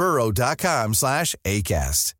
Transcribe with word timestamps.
burrow.com 0.00 0.94
slash 0.94 1.34
ACAST. 1.44 2.14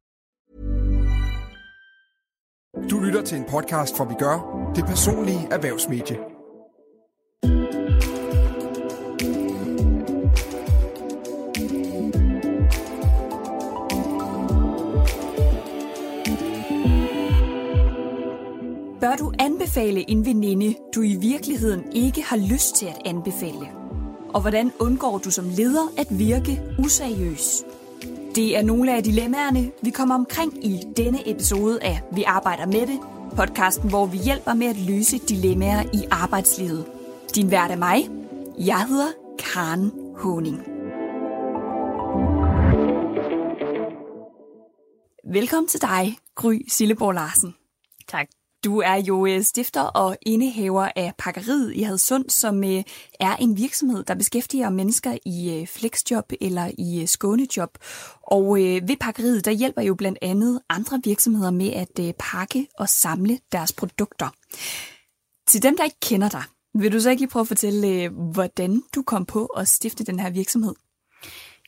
Du 2.91 3.01
lytter 3.01 3.23
til 3.23 3.39
en 3.39 3.45
podcast 3.45 3.97
fra 3.97 4.05
Vi 4.05 4.15
Gør, 4.19 4.71
det 4.75 4.85
personlige 4.85 5.49
erhvervsmedie. 5.51 6.17
Bør 19.01 19.17
du 19.17 19.33
anbefale 19.39 20.11
en 20.11 20.27
veninde, 20.27 20.75
du 20.95 21.03
i 21.03 21.17
virkeligheden 21.21 21.93
ikke 21.93 22.23
har 22.23 22.53
lyst 22.53 22.77
til 22.77 22.87
at 22.87 23.03
anbefale? 23.05 23.80
Og 24.35 24.41
hvordan 24.41 24.73
undgår 24.81 25.19
du 25.19 25.31
som 25.31 25.49
leder 25.49 25.93
at 25.99 26.07
virke 26.11 26.63
useriøs? 26.79 27.65
Det 28.35 28.57
er 28.57 28.63
nogle 28.63 28.97
af 28.97 29.03
dilemmaerne, 29.03 29.71
vi 29.83 29.91
kommer 29.91 30.15
omkring 30.15 30.67
i 30.67 30.85
denne 30.97 31.31
episode 31.31 31.83
af 31.83 32.01
Vi 32.13 32.23
arbejder 32.23 32.67
med 32.67 32.87
det, 32.87 33.01
podcasten, 33.37 33.89
hvor 33.89 34.07
vi 34.07 34.19
hjælper 34.19 34.55
med 34.55 34.67
at 34.67 34.77
løse 34.77 35.19
dilemmaer 35.19 35.83
i 35.83 36.05
arbejdslivet. 36.11 36.87
Din 37.35 37.51
vært 37.51 37.71
er 37.71 37.77
mig. 37.77 38.09
Jeg 38.59 38.87
hedder 38.89 39.13
Karen 39.39 39.93
Honing. 40.17 40.59
Velkommen 45.33 45.69
til 45.69 45.81
dig, 45.81 46.17
Gry 46.35 46.55
Silleborg 46.69 47.15
Larsen. 47.15 47.55
Tak. 48.09 48.29
Du 48.65 48.79
er 48.81 48.95
jo 48.95 49.27
øh, 49.27 49.43
stifter 49.43 49.83
og 49.83 50.17
indehaver 50.23 50.89
af 50.97 51.13
Pakkeriet 51.19 51.75
i 51.75 51.83
Hadsund, 51.83 52.31
som 52.31 52.65
øh, 52.65 52.83
er 53.21 53.37
en 53.37 53.57
virksomhed, 53.57 54.05
der 54.05 54.15
beskæftiger 54.15 54.71
mennesker 54.71 55.19
i 55.27 55.61
øh, 55.61 55.67
flexjob 55.67 56.33
eller 56.41 56.71
i 56.79 57.01
øh, 57.01 57.09
skånejob. 57.09 57.79
Og 58.23 58.61
øh, 58.61 58.89
ved 58.89 58.97
Pakkeriet, 58.97 59.45
der 59.45 59.51
hjælper 59.51 59.83
jo 59.83 59.95
blandt 59.95 60.19
andet 60.23 60.61
andre 60.69 61.01
virksomheder 61.05 61.51
med 61.51 61.73
at 61.73 61.99
øh, 62.01 62.13
pakke 62.19 62.67
og 62.79 62.89
samle 62.89 63.39
deres 63.53 63.73
produkter. 63.73 64.29
Til 65.47 65.63
dem, 65.63 65.77
der 65.77 65.85
ikke 65.85 66.01
kender 66.03 66.29
dig, 66.29 66.43
vil 66.75 66.93
du 66.93 67.01
så 67.01 67.11
ikke 67.11 67.23
lige 67.23 67.31
prøve 67.31 67.41
at 67.41 67.49
fortælle, 67.49 68.09
hvordan 68.09 68.83
du 68.95 69.03
kom 69.03 69.25
på 69.27 69.47
at 69.47 69.69
stifte 69.69 70.05
den 70.05 70.21
her 70.21 70.31
virksomhed? 70.31 70.75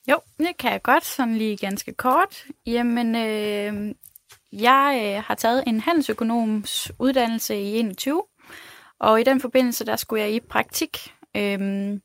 Jo, 0.08 0.18
det 0.38 0.56
kan 0.58 0.72
jeg 0.72 0.82
godt, 0.82 1.04
sådan 1.04 1.36
lige 1.36 1.56
ganske 1.56 1.92
kort. 1.92 2.44
Jamen, 2.66 3.14
øh, 3.14 3.94
jeg 4.52 5.14
øh, 5.16 5.24
har 5.26 5.34
taget 5.34 5.64
en 5.66 5.80
handelsøkonoms 5.80 6.92
uddannelse 6.98 7.56
i 7.56 7.78
21, 7.78 8.22
og 9.00 9.20
i 9.20 9.24
den 9.24 9.40
forbindelse, 9.40 9.86
der 9.86 9.96
skulle 9.96 10.22
jeg 10.22 10.32
i 10.32 10.40
praktik. 10.40 11.14
Øhm, 11.36 12.00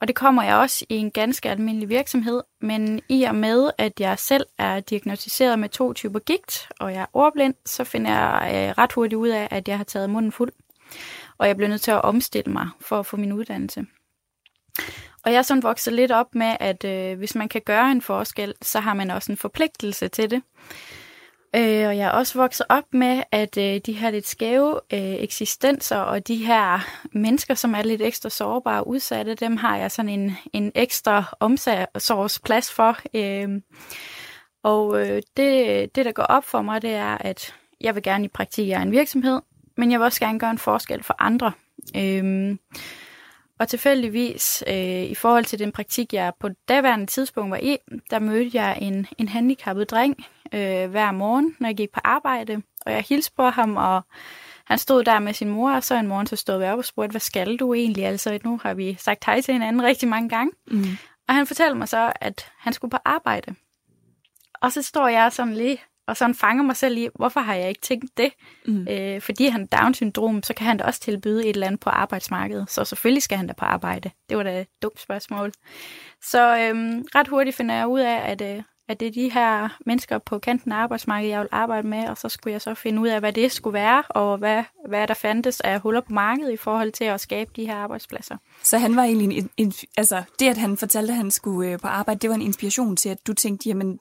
og 0.00 0.08
det 0.08 0.16
kommer 0.16 0.42
jeg 0.42 0.56
også 0.56 0.86
i 0.88 0.96
en 0.96 1.10
ganske 1.10 1.50
almindelig 1.50 1.88
virksomhed, 1.88 2.42
men 2.60 3.00
i 3.08 3.22
og 3.22 3.34
med, 3.34 3.70
at 3.78 4.00
jeg 4.00 4.18
selv 4.18 4.46
er 4.58 4.80
diagnostiseret 4.80 5.58
med 5.58 5.68
to 5.68 5.92
typer 5.92 6.18
gigt, 6.18 6.68
og 6.80 6.92
jeg 6.92 7.00
er 7.00 7.06
ordblind, 7.12 7.54
så 7.66 7.84
finder 7.84 8.10
jeg 8.10 8.50
øh, 8.54 8.74
ret 8.78 8.92
hurtigt 8.92 9.18
ud 9.18 9.28
af, 9.28 9.48
at 9.50 9.68
jeg 9.68 9.76
har 9.76 9.84
taget 9.84 10.10
munden 10.10 10.32
fuld. 10.32 10.52
Og 11.38 11.46
jeg 11.46 11.56
bliver 11.56 11.68
nødt 11.68 11.82
til 11.82 11.90
at 11.90 12.02
omstille 12.02 12.52
mig 12.52 12.68
for 12.80 12.98
at 12.98 13.06
få 13.06 13.16
min 13.16 13.32
uddannelse. 13.32 13.86
Og 15.24 15.32
jeg 15.32 15.38
er 15.38 15.42
sådan 15.42 15.62
vokset 15.62 15.92
lidt 15.92 16.12
op 16.12 16.34
med, 16.34 16.56
at 16.60 16.84
øh, 16.84 17.18
hvis 17.18 17.34
man 17.34 17.48
kan 17.48 17.60
gøre 17.66 17.92
en 17.92 18.02
forskel, 18.02 18.54
så 18.62 18.80
har 18.80 18.94
man 18.94 19.10
også 19.10 19.32
en 19.32 19.38
forpligtelse 19.38 20.08
til 20.08 20.30
det. 20.30 20.42
Øh, 21.56 21.88
og 21.88 21.96
jeg 21.96 22.06
er 22.06 22.10
også 22.10 22.38
vokset 22.38 22.66
op 22.68 22.84
med, 22.92 23.22
at 23.32 23.56
øh, 23.58 23.80
de 23.86 23.92
her 23.92 24.10
lidt 24.10 24.26
skæve 24.26 24.80
øh, 24.92 25.00
eksistenser 25.00 25.96
og 25.96 26.28
de 26.28 26.36
her 26.36 26.78
mennesker, 27.12 27.54
som 27.54 27.74
er 27.74 27.82
lidt 27.82 28.02
ekstra 28.02 28.28
sårbare 28.28 28.80
og 28.80 28.88
udsatte, 28.88 29.34
dem 29.34 29.56
har 29.56 29.76
jeg 29.76 29.90
sådan 29.90 30.08
en, 30.08 30.36
en 30.52 30.72
ekstra 30.74 31.36
omsorgsplads 31.40 32.72
for. 32.72 32.98
Øh, 33.14 33.48
og 34.62 35.00
øh, 35.00 35.22
det, 35.36 35.94
det, 35.94 36.04
der 36.04 36.12
går 36.12 36.22
op 36.22 36.44
for 36.44 36.62
mig, 36.62 36.82
det 36.82 36.90
er, 36.90 37.18
at 37.20 37.54
jeg 37.80 37.94
vil 37.94 38.02
gerne 38.02 38.24
i 38.24 38.28
praktik 38.28 38.66
i 38.66 38.72
en 38.72 38.92
virksomhed, 38.92 39.40
men 39.76 39.90
jeg 39.90 40.00
vil 40.00 40.04
også 40.04 40.20
gerne 40.20 40.38
gøre 40.38 40.50
en 40.50 40.58
forskel 40.58 41.02
for 41.02 41.14
andre. 41.18 41.52
Øh, 41.96 42.56
og 43.60 43.68
tilfældigvis, 43.68 44.64
øh, 44.66 45.02
i 45.02 45.14
forhold 45.14 45.44
til 45.44 45.58
den 45.58 45.72
praktik, 45.72 46.12
jeg 46.12 46.32
på 46.40 46.48
daværende 46.68 47.06
tidspunkt 47.06 47.50
var 47.50 47.56
i, 47.56 47.76
der 48.10 48.18
mødte 48.18 48.50
jeg 48.54 48.78
en, 48.80 49.06
en 49.18 49.28
handicappet 49.28 49.90
dreng 49.90 50.24
øh, 50.52 50.90
hver 50.90 51.12
morgen, 51.12 51.56
når 51.58 51.68
jeg 51.68 51.76
gik 51.76 51.90
på 51.90 52.00
arbejde. 52.04 52.62
Og 52.86 52.92
jeg 52.92 53.04
hilste 53.08 53.32
på 53.36 53.48
ham, 53.48 53.76
og 53.76 54.02
han 54.64 54.78
stod 54.78 55.04
der 55.04 55.18
med 55.18 55.32
sin 55.32 55.48
mor, 55.48 55.72
og 55.72 55.84
så 55.84 55.94
en 55.94 56.06
morgen 56.06 56.26
så 56.26 56.36
stod 56.36 56.58
vi 56.58 56.64
op 56.64 56.78
og 56.78 56.84
spurgte, 56.84 57.10
hvad 57.10 57.20
skal 57.20 57.56
du 57.56 57.74
egentlig? 57.74 58.06
Altså, 58.06 58.38
nu 58.44 58.60
har 58.62 58.74
vi 58.74 58.96
sagt 59.00 59.24
hej 59.24 59.40
til 59.40 59.52
hinanden 59.52 59.82
rigtig 59.82 60.08
mange 60.08 60.28
gange. 60.28 60.52
Mm. 60.66 60.84
Og 61.28 61.34
han 61.34 61.46
fortalte 61.46 61.74
mig 61.74 61.88
så, 61.88 62.12
at 62.20 62.50
han 62.58 62.72
skulle 62.72 62.90
på 62.90 62.98
arbejde. 63.04 63.54
Og 64.62 64.72
så 64.72 64.82
står 64.82 65.08
jeg 65.08 65.32
sådan 65.32 65.54
lige 65.54 65.82
og 66.10 66.16
sådan 66.16 66.34
fanger 66.34 66.62
mig 66.64 66.76
selv 66.76 66.98
i, 66.98 67.08
hvorfor 67.14 67.40
har 67.40 67.54
jeg 67.54 67.68
ikke 67.68 67.80
tænkt 67.80 68.16
det? 68.16 68.32
Mm. 68.66 68.86
Øh, 68.90 69.20
fordi 69.20 69.46
han 69.46 69.68
har 69.72 69.78
Down-syndrom, 69.78 70.42
så 70.42 70.54
kan 70.54 70.66
han 70.66 70.76
da 70.76 70.84
også 70.84 71.00
tilbyde 71.00 71.46
et 71.46 71.54
eller 71.54 71.66
andet 71.66 71.80
på 71.80 71.90
arbejdsmarkedet. 71.90 72.70
Så 72.70 72.84
selvfølgelig 72.84 73.22
skal 73.22 73.38
han 73.38 73.46
da 73.46 73.52
på 73.52 73.64
arbejde. 73.64 74.10
Det 74.28 74.36
var 74.36 74.42
da 74.42 74.60
et 74.60 74.66
dumt 74.82 75.00
spørgsmål. 75.00 75.52
Så 76.22 76.58
øhm, 76.58 77.04
ret 77.14 77.28
hurtigt 77.28 77.56
finder 77.56 77.74
jeg 77.74 77.86
ud 77.86 78.00
af, 78.00 78.30
at, 78.30 78.42
øh, 78.42 78.62
at 78.90 79.00
det 79.00 79.08
er 79.08 79.12
de 79.12 79.30
her 79.30 79.78
mennesker 79.86 80.18
på 80.18 80.38
kanten 80.38 80.72
af 80.72 80.76
arbejdsmarkedet, 80.76 81.30
jeg 81.30 81.40
vil 81.40 81.48
arbejde 81.52 81.88
med, 81.88 82.08
og 82.08 82.16
så 82.16 82.28
skulle 82.28 82.52
jeg 82.52 82.60
så 82.60 82.74
finde 82.74 83.02
ud 83.02 83.08
af, 83.08 83.20
hvad 83.20 83.32
det 83.32 83.52
skulle 83.52 83.74
være, 83.74 84.02
og 84.08 84.38
hvad, 84.38 84.62
hvad 84.88 85.08
der 85.08 85.14
fandtes 85.14 85.60
af 85.60 85.80
huller 85.80 86.00
på 86.00 86.12
markedet 86.12 86.52
i 86.52 86.56
forhold 86.56 86.92
til 86.92 87.04
at 87.04 87.20
skabe 87.20 87.50
de 87.56 87.66
her 87.66 87.76
arbejdspladser. 87.76 88.36
Så 88.62 88.78
han 88.78 88.96
var 88.96 89.02
egentlig 89.02 89.38
en, 89.38 89.50
en 89.56 89.72
altså 89.96 90.22
det, 90.38 90.48
at 90.48 90.56
han 90.56 90.76
fortalte, 90.76 91.12
at 91.12 91.16
han 91.16 91.30
skulle 91.30 91.70
øh, 91.70 91.78
på 91.78 91.86
arbejde, 91.86 92.18
det 92.18 92.30
var 92.30 92.36
en 92.36 92.42
inspiration 92.42 92.96
til, 92.96 93.08
at 93.08 93.26
du 93.26 93.32
tænkte, 93.32 93.68
jamen 93.68 93.98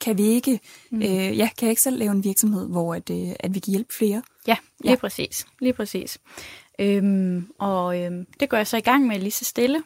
kan 0.00 0.18
vi 0.18 0.22
ikke, 0.22 0.60
mm. 0.90 1.02
øh, 1.02 1.38
ja, 1.38 1.48
kan 1.58 1.66
jeg 1.66 1.70
ikke 1.70 1.82
selv 1.82 1.98
lave 1.98 2.10
en 2.10 2.24
virksomhed, 2.24 2.68
hvor 2.68 2.94
at, 2.94 3.10
øh, 3.10 3.32
at 3.40 3.54
vi 3.54 3.58
kan 3.58 3.70
hjælpe 3.70 3.94
flere? 3.94 4.22
Ja, 4.46 4.56
lige 4.80 4.92
ja. 4.92 4.96
præcis, 4.96 5.46
lige 5.60 5.72
præcis. 5.72 6.18
Øhm, 6.78 7.48
og 7.58 8.00
øhm, 8.00 8.26
det 8.40 8.48
går 8.48 8.56
jeg 8.56 8.66
så 8.66 8.76
i 8.76 8.80
gang 8.80 9.06
med 9.06 9.18
lige 9.18 9.30
så 9.30 9.44
stille. 9.44 9.82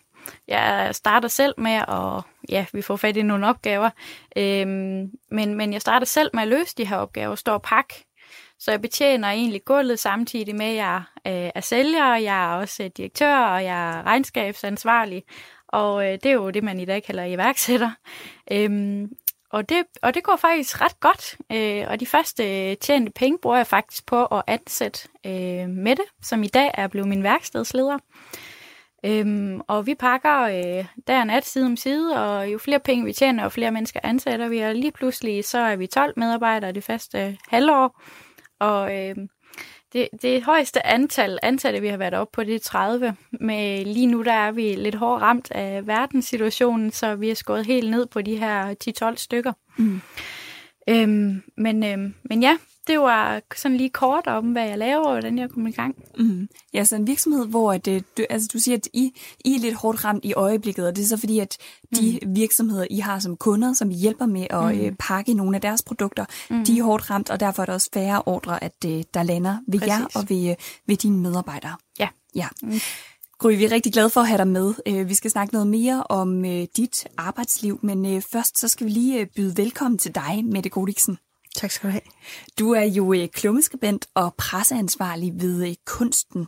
Jeg 0.49 0.91
starter 0.93 1.29
selv 1.29 1.55
med 1.59 1.73
at, 1.73 2.23
ja, 2.49 2.67
vi 2.73 2.83
får 2.83 2.97
fat 2.97 3.17
i 3.17 3.23
nogle 3.23 3.47
opgaver, 3.47 3.91
øhm, 4.37 5.11
men, 5.31 5.55
men 5.55 5.73
jeg 5.73 5.81
starter 5.81 6.07
selv 6.07 6.31
med 6.35 6.43
at 6.43 6.49
løse 6.49 6.75
de 6.77 6.87
her 6.87 6.97
opgaver, 6.97 7.35
står 7.35 7.53
og 7.53 7.63
pakke. 7.63 8.05
Så 8.59 8.71
jeg 8.71 8.81
betjener 8.81 9.29
egentlig 9.29 9.65
gulvet 9.65 9.99
samtidig 9.99 10.57
med, 10.57 10.67
at 10.67 10.75
jeg 10.75 11.03
øh, 11.27 11.51
er 11.55 11.61
sælger, 11.61 12.17
jeg 12.17 12.45
er 12.45 12.57
også 12.57 12.83
øh, 12.83 12.91
direktør, 12.97 13.37
og 13.37 13.65
jeg 13.65 13.91
er 13.91 14.03
regnskabsansvarlig. 14.03 15.23
Og 15.69 16.07
øh, 16.07 16.13
det 16.13 16.27
er 16.27 16.33
jo 16.33 16.51
det, 16.51 16.65
man 16.65 16.81
i 16.81 16.85
dag 16.85 17.03
kalder 17.03 17.25
iværksætter. 17.25 17.91
Øhm, 18.53 19.09
og, 19.51 19.69
det, 19.69 19.85
og 20.03 20.15
det 20.15 20.23
går 20.23 20.37
faktisk 20.37 20.81
ret 20.81 21.01
godt. 21.01 21.37
Øh, 21.53 21.87
og 21.89 22.01
de 22.01 22.07
første 22.07 22.71
øh, 22.71 22.77
tjente 22.77 23.13
penge 23.13 23.39
bruger 23.39 23.57
jeg 23.57 23.67
faktisk 23.67 24.07
på 24.07 24.27
at 24.27 24.43
ansætte 24.47 25.09
øh, 25.27 25.69
Mette, 25.69 26.03
som 26.23 26.43
i 26.43 26.47
dag 26.47 26.71
er 26.75 26.89
blevet 26.89 27.09
min 27.09 27.23
værkstedsleder. 27.23 27.99
Øhm, 29.05 29.61
og 29.69 29.87
vi 29.87 29.95
pakker 29.95 30.41
øh, 30.41 30.85
der 31.07 31.21
og 31.21 31.27
nat 31.27 31.47
side 31.47 31.67
om 31.67 31.77
side, 31.77 32.25
og 32.25 32.53
jo 32.53 32.59
flere 32.59 32.81
penge 32.81 33.05
vi 33.05 33.13
tjener, 33.13 33.45
og 33.45 33.53
flere 33.53 33.71
mennesker 33.71 34.01
ansætter 34.03 34.49
vi, 34.49 34.61
og 34.61 34.75
lige 34.75 34.93
pludselig 34.93 35.45
så 35.45 35.59
er 35.59 35.77
vi 35.77 35.87
12 35.87 36.13
medarbejdere 36.17 36.73
det 36.73 36.85
første 36.85 37.39
halvår. 37.49 38.03
Og 38.61 38.97
øh, 38.99 39.17
det, 39.93 40.09
det 40.23 40.43
højeste 40.43 40.87
antal 40.87 41.39
ansatte, 41.43 41.81
vi 41.81 41.89
har 41.89 41.97
været 41.97 42.15
op 42.15 42.29
på, 42.33 42.45
det 42.45 42.55
er 42.55 42.59
30. 42.59 43.17
Men 43.41 43.87
lige 43.87 44.07
nu 44.07 44.23
der 44.23 44.33
er 44.33 44.53
vi 44.53 44.75
lidt 44.75 44.95
hårdt 44.95 45.23
ramt 45.23 45.51
af 45.51 45.87
verdenssituationen, 45.87 46.91
så 46.91 47.15
vi 47.15 47.31
er 47.31 47.35
skåret 47.35 47.67
helt 47.67 47.91
ned 47.91 48.07
på 48.07 48.23
de 48.23 48.37
her 48.37 48.75
10-12 49.13 49.17
stykker. 49.17 49.53
Mm. 49.77 50.01
Øhm, 50.89 51.43
men, 51.57 51.85
øhm, 51.85 52.15
men 52.25 52.43
ja, 52.43 52.59
det 52.87 53.01
var 53.01 53.41
sådan 53.57 53.77
lige 53.77 53.91
kort 53.91 54.27
om, 54.27 54.53
hvad 54.53 54.69
jeg 54.69 54.79
laver, 54.79 55.05
og 55.05 55.13
hvordan 55.13 55.39
jeg 55.39 55.51
kommer 55.51 55.71
i 55.71 55.73
gang. 55.73 55.95
Mm. 56.19 56.49
Ja, 56.75 56.85
så 56.85 56.97
en 56.97 57.07
virksomhed, 57.07 57.47
hvor 57.47 57.73
at, 57.73 57.89
øh, 57.89 58.03
du, 58.19 58.25
altså, 58.31 58.49
du 58.53 58.59
siger, 58.59 58.77
at 58.77 58.89
I, 58.93 59.13
I 59.45 59.55
er 59.55 59.59
lidt 59.59 59.75
hårdt 59.75 60.05
ramt 60.05 60.25
i 60.25 60.35
øjeblikket, 60.35 60.87
og 60.87 60.97
det 60.97 61.03
er 61.03 61.07
så 61.07 61.17
fordi, 61.17 61.39
at 61.39 61.59
de 61.97 62.19
mm. 62.23 62.37
virksomheder, 62.37 62.87
I 62.91 62.99
har 62.99 63.19
som 63.19 63.37
kunder, 63.37 63.73
som 63.73 63.91
I 63.91 63.95
hjælper 63.95 64.27
med 64.27 64.47
at 64.51 64.77
mm. 64.77 64.81
øh, 64.81 64.93
pakke 64.99 65.35
nogle 65.35 65.57
af 65.57 65.61
deres 65.61 65.83
produkter, 65.83 66.25
mm. 66.51 66.65
de 66.65 66.79
er 66.79 66.83
hårdt 66.83 67.11
ramt, 67.11 67.31
og 67.31 67.41
derfor 67.41 67.63
er 67.63 67.67
der 67.67 67.73
også 67.73 67.91
færre 67.95 68.23
ordre, 68.27 68.65
at 68.65 68.85
øh, 68.87 69.03
der 69.15 69.23
lander 69.23 69.57
ved 69.69 69.79
Præcis. 69.79 69.89
jer 69.89 70.07
og 70.15 70.25
ved, 70.29 70.55
ved 70.87 70.97
dine 70.97 71.19
medarbejdere. 71.19 71.77
Ja. 71.99 72.09
Ja. 72.35 72.49
Mm. 72.63 72.73
Gry, 73.39 73.57
vi 73.57 73.65
er 73.65 73.73
rigtig 73.73 73.93
glade 73.93 74.11
for 74.11 74.21
at 74.21 74.29
have 74.29 74.39
dig 74.39 74.49
med. 74.49 75.05
Vi 75.05 75.15
skal 75.15 75.31
snakke 75.31 75.55
noget 75.55 75.67
mere 75.67 76.05
om 76.09 76.43
dit 76.77 77.07
arbejdsliv, 77.17 77.79
men 77.83 78.23
først 78.23 78.59
så 78.59 78.69
skal 78.69 78.87
vi 78.87 78.91
lige 78.91 79.27
byde 79.27 79.57
velkommen 79.57 79.99
til 79.99 80.15
dig, 80.15 80.45
Mette 80.45 80.69
Godiksen. 80.69 81.19
Tak 81.55 81.71
skal 81.71 81.89
du 81.89 81.93
have. 81.93 82.03
Du 82.59 82.73
er 82.73 82.83
jo 82.83 83.29
klummeskribent 83.33 84.07
og 84.15 84.35
presseansvarlig 84.35 85.33
ved 85.35 85.77
Kunsten. 85.87 86.47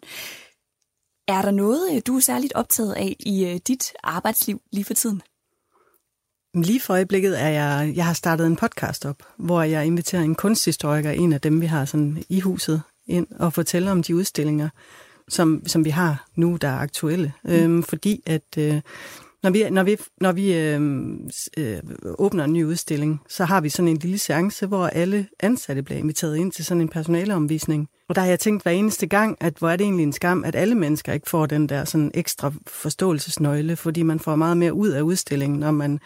Er 1.28 1.42
der 1.42 1.50
noget, 1.50 2.06
du 2.06 2.16
er 2.16 2.20
særligt 2.20 2.52
optaget 2.52 2.92
af 2.92 3.16
i 3.20 3.60
dit 3.68 3.92
arbejdsliv 4.02 4.60
lige 4.72 4.84
for 4.84 4.94
tiden? 4.94 5.22
Lige 6.54 6.80
for 6.80 6.94
øjeblikket 6.94 7.42
er 7.42 7.48
jeg, 7.48 7.92
jeg 7.96 8.06
har 8.06 8.12
startet 8.12 8.46
en 8.46 8.56
podcast 8.56 9.06
op, 9.06 9.22
hvor 9.36 9.62
jeg 9.62 9.86
inviterer 9.86 10.22
en 10.22 10.34
kunsthistoriker, 10.34 11.10
en 11.10 11.32
af 11.32 11.40
dem, 11.40 11.60
vi 11.60 11.66
har 11.66 11.84
sådan 11.84 12.24
i 12.28 12.40
huset, 12.40 12.82
ind 13.06 13.26
og 13.30 13.52
fortæller 13.52 13.90
om 13.90 14.02
de 14.02 14.16
udstillinger, 14.16 14.68
som, 15.28 15.62
som 15.66 15.84
vi 15.84 15.90
har 15.90 16.28
nu, 16.34 16.56
der 16.60 16.68
er 16.68 16.78
aktuelle. 16.78 17.32
Mm. 17.44 17.50
Øhm, 17.50 17.82
fordi 17.82 18.22
at 18.26 18.58
øh, 18.58 18.80
når 19.46 19.50
vi, 19.50 19.70
når 19.70 19.82
vi, 19.82 19.96
når 20.20 20.32
vi 20.32 20.54
øh, 20.54 20.80
øh, 21.58 21.82
åbner 22.18 22.44
en 22.44 22.52
ny 22.52 22.64
udstilling, 22.64 23.20
så 23.28 23.44
har 23.44 23.60
vi 23.60 23.68
sådan 23.68 23.88
en 23.88 23.96
lille 23.96 24.18
seance, 24.18 24.66
hvor 24.66 24.86
alle 24.86 25.28
ansatte 25.40 25.82
bliver 25.82 25.98
inviteret 25.98 26.36
ind 26.36 26.52
til 26.52 26.64
sådan 26.64 26.80
en 26.80 26.88
personaleomvisning. 26.88 27.88
Og 28.08 28.14
der 28.14 28.20
har 28.20 28.28
jeg 28.28 28.40
tænkt 28.40 28.62
hver 28.62 28.72
eneste 28.72 29.06
gang, 29.06 29.36
at 29.40 29.54
hvor 29.58 29.70
er 29.70 29.76
det 29.76 29.84
egentlig 29.84 30.02
en 30.02 30.12
skam, 30.12 30.44
at 30.44 30.54
alle 30.54 30.74
mennesker 30.74 31.12
ikke 31.12 31.30
får 31.30 31.46
den 31.46 31.68
der 31.68 31.84
sådan 31.84 32.10
ekstra 32.14 32.52
forståelsesnøgle, 32.66 33.76
fordi 33.76 34.02
man 34.02 34.20
får 34.20 34.36
meget 34.36 34.56
mere 34.56 34.74
ud 34.74 34.88
af 34.88 35.00
udstillingen, 35.00 35.60
når 35.60 35.70
man 35.70 35.98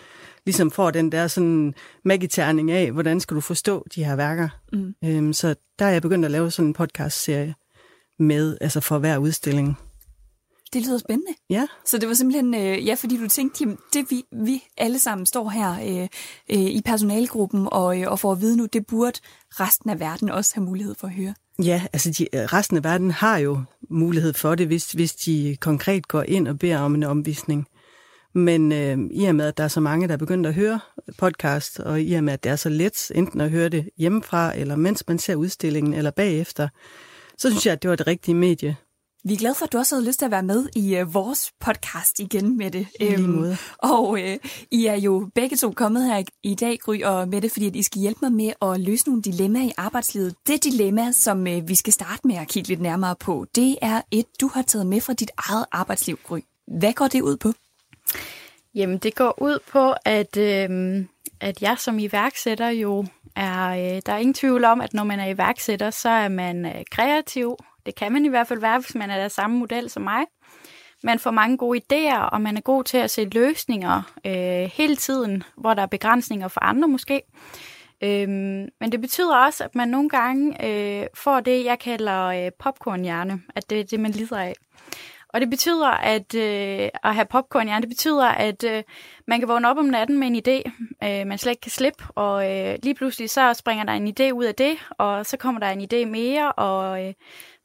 ligesom 0.46 0.70
får 0.70 0.90
den 0.90 1.12
der 1.12 1.26
sådan 1.26 1.74
magiterning 2.04 2.70
af, 2.70 2.92
hvordan 2.92 3.20
skal 3.20 3.34
du 3.34 3.40
forstå 3.40 3.86
de 3.94 4.04
her 4.04 4.16
værker. 4.16 4.48
Mm. 4.72 4.94
Øhm, 5.04 5.32
så 5.32 5.54
der 5.78 5.84
er 5.84 5.90
jeg 5.90 6.02
begyndt 6.02 6.24
at 6.24 6.30
lave 6.30 6.50
sådan 6.50 6.66
en 6.68 6.72
podcast-serie 6.72 7.54
med, 8.18 8.56
altså 8.60 8.80
for 8.80 8.98
hver 8.98 9.18
udstilling. 9.18 9.78
Det 10.72 10.86
lyder 10.86 10.98
spændende. 10.98 11.32
Ja. 11.50 11.66
Så 11.84 11.98
det 11.98 12.08
var 12.08 12.14
simpelthen, 12.14 12.54
øh, 12.54 12.86
ja, 12.86 12.94
fordi 12.94 13.16
du 13.16 13.28
tænkte, 13.28 13.58
jamen, 13.60 13.78
det 13.92 14.10
vi, 14.10 14.24
vi 14.44 14.62
alle 14.78 14.98
sammen 14.98 15.26
står 15.26 15.48
her 15.48 15.72
øh, 15.72 16.08
øh, 16.58 16.70
i 16.70 16.82
personalgruppen 16.84 17.68
og, 17.72 18.00
øh, 18.00 18.10
og 18.10 18.18
får 18.18 18.32
at 18.32 18.40
vide 18.40 18.56
nu, 18.56 18.66
det 18.66 18.86
burde 18.86 19.20
resten 19.50 19.90
af 19.90 20.00
verden 20.00 20.30
også 20.30 20.54
have 20.54 20.64
mulighed 20.64 20.94
for 20.98 21.06
at 21.06 21.12
høre. 21.12 21.34
Ja, 21.64 21.82
altså 21.92 22.10
de, 22.10 22.36
øh, 22.36 22.40
resten 22.40 22.76
af 22.76 22.84
verden 22.84 23.10
har 23.10 23.38
jo 23.38 23.62
mulighed 23.90 24.32
for 24.32 24.54
det, 24.54 24.66
hvis, 24.66 24.92
hvis 24.92 25.14
de 25.14 25.56
konkret 25.60 26.08
går 26.08 26.22
ind 26.22 26.48
og 26.48 26.58
beder 26.58 26.78
om 26.78 26.94
en 26.94 27.02
omvisning. 27.02 27.66
Men 28.34 28.72
øh, 28.72 28.98
i 29.10 29.24
og 29.24 29.34
med, 29.34 29.46
at 29.46 29.56
der 29.56 29.64
er 29.64 29.68
så 29.68 29.80
mange, 29.80 30.08
der 30.08 30.14
er 30.14 30.18
begyndt 30.18 30.46
at 30.46 30.54
høre 30.54 30.80
podcast, 31.18 31.80
og 31.80 32.02
i 32.02 32.12
og 32.12 32.24
med, 32.24 32.32
at 32.32 32.44
det 32.44 32.52
er 32.52 32.56
så 32.56 32.68
let 32.68 33.10
enten 33.14 33.40
at 33.40 33.50
høre 33.50 33.68
det 33.68 33.90
hjemmefra, 33.98 34.56
eller 34.56 34.76
mens 34.76 35.04
man 35.08 35.18
ser 35.18 35.34
udstillingen, 35.34 35.94
eller 35.94 36.10
bagefter, 36.10 36.68
så 37.38 37.50
synes 37.50 37.66
jeg, 37.66 37.72
at 37.72 37.82
det 37.82 37.90
var 37.90 37.96
det 37.96 38.06
rigtige 38.06 38.34
medie. 38.34 38.76
Vi 39.24 39.34
er 39.34 39.38
glade 39.38 39.54
for, 39.54 39.64
at 39.64 39.72
du 39.72 39.78
også 39.78 39.94
havde 39.94 40.06
lyst 40.06 40.18
til 40.18 40.24
at 40.24 40.30
være 40.30 40.42
med 40.42 40.68
i 40.76 41.00
uh, 41.00 41.14
vores 41.14 41.52
podcast 41.60 42.18
igen, 42.18 42.56
Mette. 42.56 42.86
Øhm, 43.00 43.22
måde. 43.22 43.56
Og 43.78 44.08
uh, 44.08 44.20
I 44.70 44.86
er 44.86 44.94
jo 44.94 45.30
begge 45.34 45.56
to 45.56 45.70
kommet 45.70 46.04
her 46.04 46.22
i 46.42 46.54
dag, 46.54 46.78
Gry 46.78 47.02
og 47.02 47.28
Mette, 47.28 47.48
fordi 47.48 47.66
at 47.66 47.76
I 47.76 47.82
skal 47.82 48.00
hjælpe 48.00 48.18
mig 48.22 48.32
med 48.32 48.52
at 48.62 48.80
løse 48.80 49.08
nogle 49.08 49.22
dilemmaer 49.22 49.64
i 49.64 49.72
arbejdslivet. 49.76 50.34
Det 50.46 50.64
dilemma, 50.64 51.12
som 51.12 51.40
uh, 51.40 51.68
vi 51.68 51.74
skal 51.74 51.92
starte 51.92 52.26
med 52.26 52.36
at 52.36 52.48
kigge 52.48 52.68
lidt 52.68 52.80
nærmere 52.80 53.16
på, 53.16 53.46
det 53.54 53.76
er 53.82 54.00
et, 54.10 54.26
du 54.40 54.48
har 54.48 54.62
taget 54.62 54.86
med 54.86 55.00
fra 55.00 55.12
dit 55.12 55.30
eget 55.36 55.66
arbejdsliv, 55.72 56.18
Gry. 56.24 56.40
Hvad 56.78 56.92
går 56.92 57.08
det 57.08 57.20
ud 57.20 57.36
på? 57.36 57.52
Jamen, 58.74 58.98
det 58.98 59.14
går 59.14 59.42
ud 59.42 59.58
på, 59.72 59.94
at, 60.04 60.36
øh, 60.36 61.04
at 61.40 61.62
jeg 61.62 61.78
som 61.78 61.98
iværksætter 61.98 62.68
jo 62.68 63.06
er... 63.36 63.68
Øh, 63.68 64.02
der 64.06 64.12
er 64.12 64.18
ingen 64.18 64.34
tvivl 64.34 64.64
om, 64.64 64.80
at 64.80 64.94
når 64.94 65.04
man 65.04 65.20
er 65.20 65.26
iværksætter, 65.26 65.90
så 65.90 66.08
er 66.08 66.28
man 66.28 66.66
øh, 66.66 66.84
kreativ. 66.90 67.56
Det 67.86 67.94
kan 67.94 68.12
man 68.12 68.24
i 68.24 68.28
hvert 68.28 68.46
fald 68.46 68.60
være, 68.60 68.78
hvis 68.78 68.94
man 68.94 69.10
er 69.10 69.16
der 69.16 69.28
samme 69.28 69.58
model 69.58 69.90
som 69.90 70.02
mig. 70.02 70.24
Man 71.02 71.18
får 71.18 71.30
mange 71.30 71.56
gode 71.56 71.80
idéer, 71.80 72.18
og 72.18 72.40
man 72.40 72.56
er 72.56 72.60
god 72.60 72.84
til 72.84 72.98
at 72.98 73.10
se 73.10 73.24
løsninger 73.24 74.02
øh, 74.26 74.70
hele 74.72 74.96
tiden, 74.96 75.42
hvor 75.56 75.74
der 75.74 75.82
er 75.82 75.86
begrænsninger 75.86 76.48
for 76.48 76.60
andre 76.60 76.88
måske. 76.88 77.22
Øhm, 78.02 78.68
men 78.80 78.92
det 78.92 79.00
betyder 79.00 79.36
også, 79.36 79.64
at 79.64 79.74
man 79.74 79.88
nogle 79.88 80.08
gange 80.08 80.66
øh, 80.66 81.06
får 81.14 81.40
det, 81.40 81.64
jeg 81.64 81.78
kalder 81.78 82.24
øh, 82.24 82.50
popcornhjerne, 82.58 83.42
at 83.54 83.70
det 83.70 83.80
er 83.80 83.84
det, 83.84 84.00
man 84.00 84.10
lider 84.10 84.38
af. 84.38 84.54
Og 85.28 85.40
det 85.40 85.50
betyder, 85.50 85.88
at 85.88 86.34
øh, 86.34 86.88
at 87.04 87.14
have 87.14 87.26
popcornhjerne, 87.26 87.82
det 87.82 87.88
betyder, 87.88 88.26
at 88.26 88.64
øh, 88.64 88.82
man 89.26 89.38
kan 89.38 89.48
vågne 89.48 89.68
op 89.68 89.78
om 89.78 89.84
natten 89.84 90.18
med 90.18 90.26
en 90.26 90.36
idé, 90.36 90.70
øh, 91.04 91.26
man 91.26 91.38
slet 91.38 91.50
ikke 91.50 91.60
kan 91.60 91.70
slippe, 91.70 92.04
og 92.14 92.50
øh, 92.50 92.78
lige 92.82 92.94
pludselig 92.94 93.30
så 93.30 93.54
springer 93.54 93.84
der 93.84 93.92
en 93.92 94.14
idé 94.20 94.32
ud 94.32 94.44
af 94.44 94.54
det, 94.54 94.76
og 94.98 95.26
så 95.26 95.36
kommer 95.36 95.60
der 95.60 95.68
en 95.68 95.88
idé 95.92 96.04
mere, 96.04 96.52
og 96.52 97.06
øh, 97.06 97.14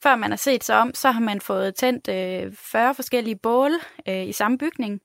før 0.06 0.16
man 0.16 0.30
har 0.30 0.38
set 0.38 0.64
sig 0.64 0.78
om, 0.78 0.94
så 0.94 1.12
har 1.12 1.20
man 1.20 1.42
fået 1.42 1.76
tændt 1.76 2.08
øh, 2.10 2.54
40 2.54 2.96
forskellige 2.96 3.36
bål 3.36 3.72
øh, 4.08 4.28
i 4.28 4.32
samme 4.32 4.58
bygning. 4.58 5.02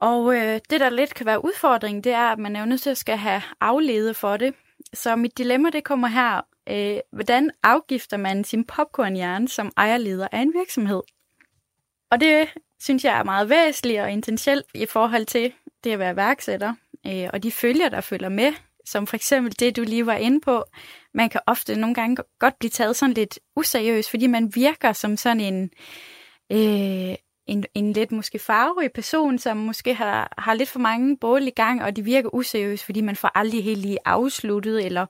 Og 0.00 0.36
øh, 0.36 0.60
det, 0.70 0.80
der 0.80 0.90
lidt 0.90 1.14
kan 1.14 1.26
være 1.26 1.44
udfordringen, 1.44 2.04
det 2.04 2.12
er, 2.12 2.28
at 2.32 2.38
man 2.38 2.56
er 2.56 2.60
jo 2.60 2.66
nødt 2.66 2.80
til 2.80 2.90
at 2.90 2.98
skal 2.98 3.16
have 3.16 3.42
afledet 3.60 4.16
for 4.16 4.36
det. 4.36 4.54
Så 4.94 5.16
mit 5.16 5.38
dilemma, 5.38 5.70
det 5.70 5.84
kommer 5.84 6.08
her. 6.08 6.40
Øh, 6.68 6.98
hvordan 7.12 7.50
afgifter 7.62 8.16
man 8.16 8.44
sin 8.44 8.64
popcornhjerne 8.64 9.48
som 9.48 9.72
ejerleder 9.76 10.28
af 10.32 10.40
en 10.40 10.52
virksomhed? 10.54 11.02
Og 12.10 12.20
det 12.20 12.48
synes 12.80 13.04
jeg 13.04 13.18
er 13.18 13.24
meget 13.24 13.48
væsentligt 13.48 14.00
og 14.00 14.10
intentielt 14.10 14.66
i 14.74 14.86
forhold 14.86 15.26
til 15.26 15.52
det 15.84 15.92
at 15.92 15.98
være 15.98 16.16
værksætter, 16.16 16.74
øh, 17.06 17.28
og 17.32 17.42
de 17.42 17.52
følger, 17.52 17.88
der 17.88 18.00
følger 18.00 18.28
med, 18.28 18.52
som 18.90 19.06
for 19.06 19.16
eksempel 19.16 19.52
det, 19.60 19.76
du 19.76 19.82
lige 19.82 20.06
var 20.06 20.14
inde 20.14 20.40
på. 20.40 20.64
Man 21.14 21.28
kan 21.28 21.40
ofte 21.46 21.76
nogle 21.76 21.94
gange 21.94 22.16
godt 22.38 22.58
blive 22.58 22.70
taget 22.70 22.96
sådan 22.96 23.14
lidt 23.14 23.38
useriøst, 23.56 24.10
fordi 24.10 24.26
man 24.26 24.52
virker 24.54 24.92
som 24.92 25.16
sådan 25.16 25.40
en, 25.40 25.70
øh, 26.52 27.14
en, 27.48 27.64
en 27.74 27.92
lidt 27.92 28.12
måske 28.12 28.38
farverig 28.38 28.92
person, 28.92 29.38
som 29.38 29.56
måske 29.56 29.94
har, 29.94 30.34
har 30.38 30.54
lidt 30.54 30.68
for 30.68 30.78
mange 30.78 31.16
bål 31.16 31.42
i 31.42 31.50
gang, 31.50 31.82
og 31.82 31.96
de 31.96 32.02
virker 32.02 32.34
useriøst, 32.34 32.84
fordi 32.84 33.00
man 33.00 33.16
får 33.16 33.30
aldrig 33.34 33.64
helt 33.64 33.78
lige 33.78 33.98
afsluttet, 34.04 34.86
eller 34.86 35.06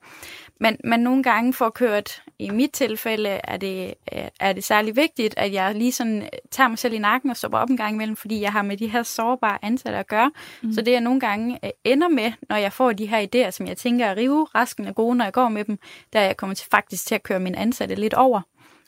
man, 0.61 0.77
man 0.85 1.01
nogle 1.01 1.23
gange 1.23 1.53
får 1.53 1.71
kørt, 1.71 2.23
i 2.39 2.51
mit 2.51 2.71
tilfælde 2.71 3.29
er 3.29 3.57
det, 3.57 3.95
er 4.41 4.53
det 4.53 4.65
særlig 4.65 4.97
vigtigt, 4.97 5.35
at 5.37 5.53
jeg 5.53 5.75
lige 5.75 5.93
sådan 5.93 6.29
tager 6.51 6.69
mig 6.69 6.79
selv 6.79 6.95
i 6.95 6.99
nakken 6.99 7.31
og 7.31 7.37
stopper 7.37 7.59
op 7.59 7.71
en 7.71 7.77
gang 7.77 7.95
imellem, 7.95 8.17
fordi 8.17 8.41
jeg 8.41 8.53
har 8.53 8.63
med 8.63 8.77
de 8.77 8.87
her 8.87 9.03
sårbare 9.03 9.59
ansatte 9.63 9.99
at 9.99 10.07
gøre. 10.07 10.31
Mm. 10.63 10.73
Så 10.73 10.83
det 10.83 10.93
jeg 10.93 11.01
nogle 11.01 11.21
gange 11.21 11.59
øh, 11.65 11.71
ender 11.85 12.09
med, 12.09 12.33
når 12.49 12.57
jeg 12.57 12.73
får 12.73 12.93
de 12.93 13.07
her 13.07 13.27
idéer, 13.27 13.51
som 13.51 13.67
jeg 13.67 13.77
tænker 13.77 14.07
er 14.07 14.17
rive, 14.17 14.47
rasken 14.55 14.87
og 14.87 14.95
gode, 14.95 15.17
når 15.17 15.25
jeg 15.25 15.33
går 15.33 15.49
med 15.49 15.65
dem, 15.65 15.79
der 16.13 16.21
jeg 16.21 16.37
kommer 16.37 16.55
til 16.55 16.67
faktisk 16.71 17.07
til 17.07 17.15
at 17.15 17.23
køre 17.23 17.41
mine 17.41 17.59
ansatte 17.59 17.95
lidt 17.95 18.15
over 18.15 18.41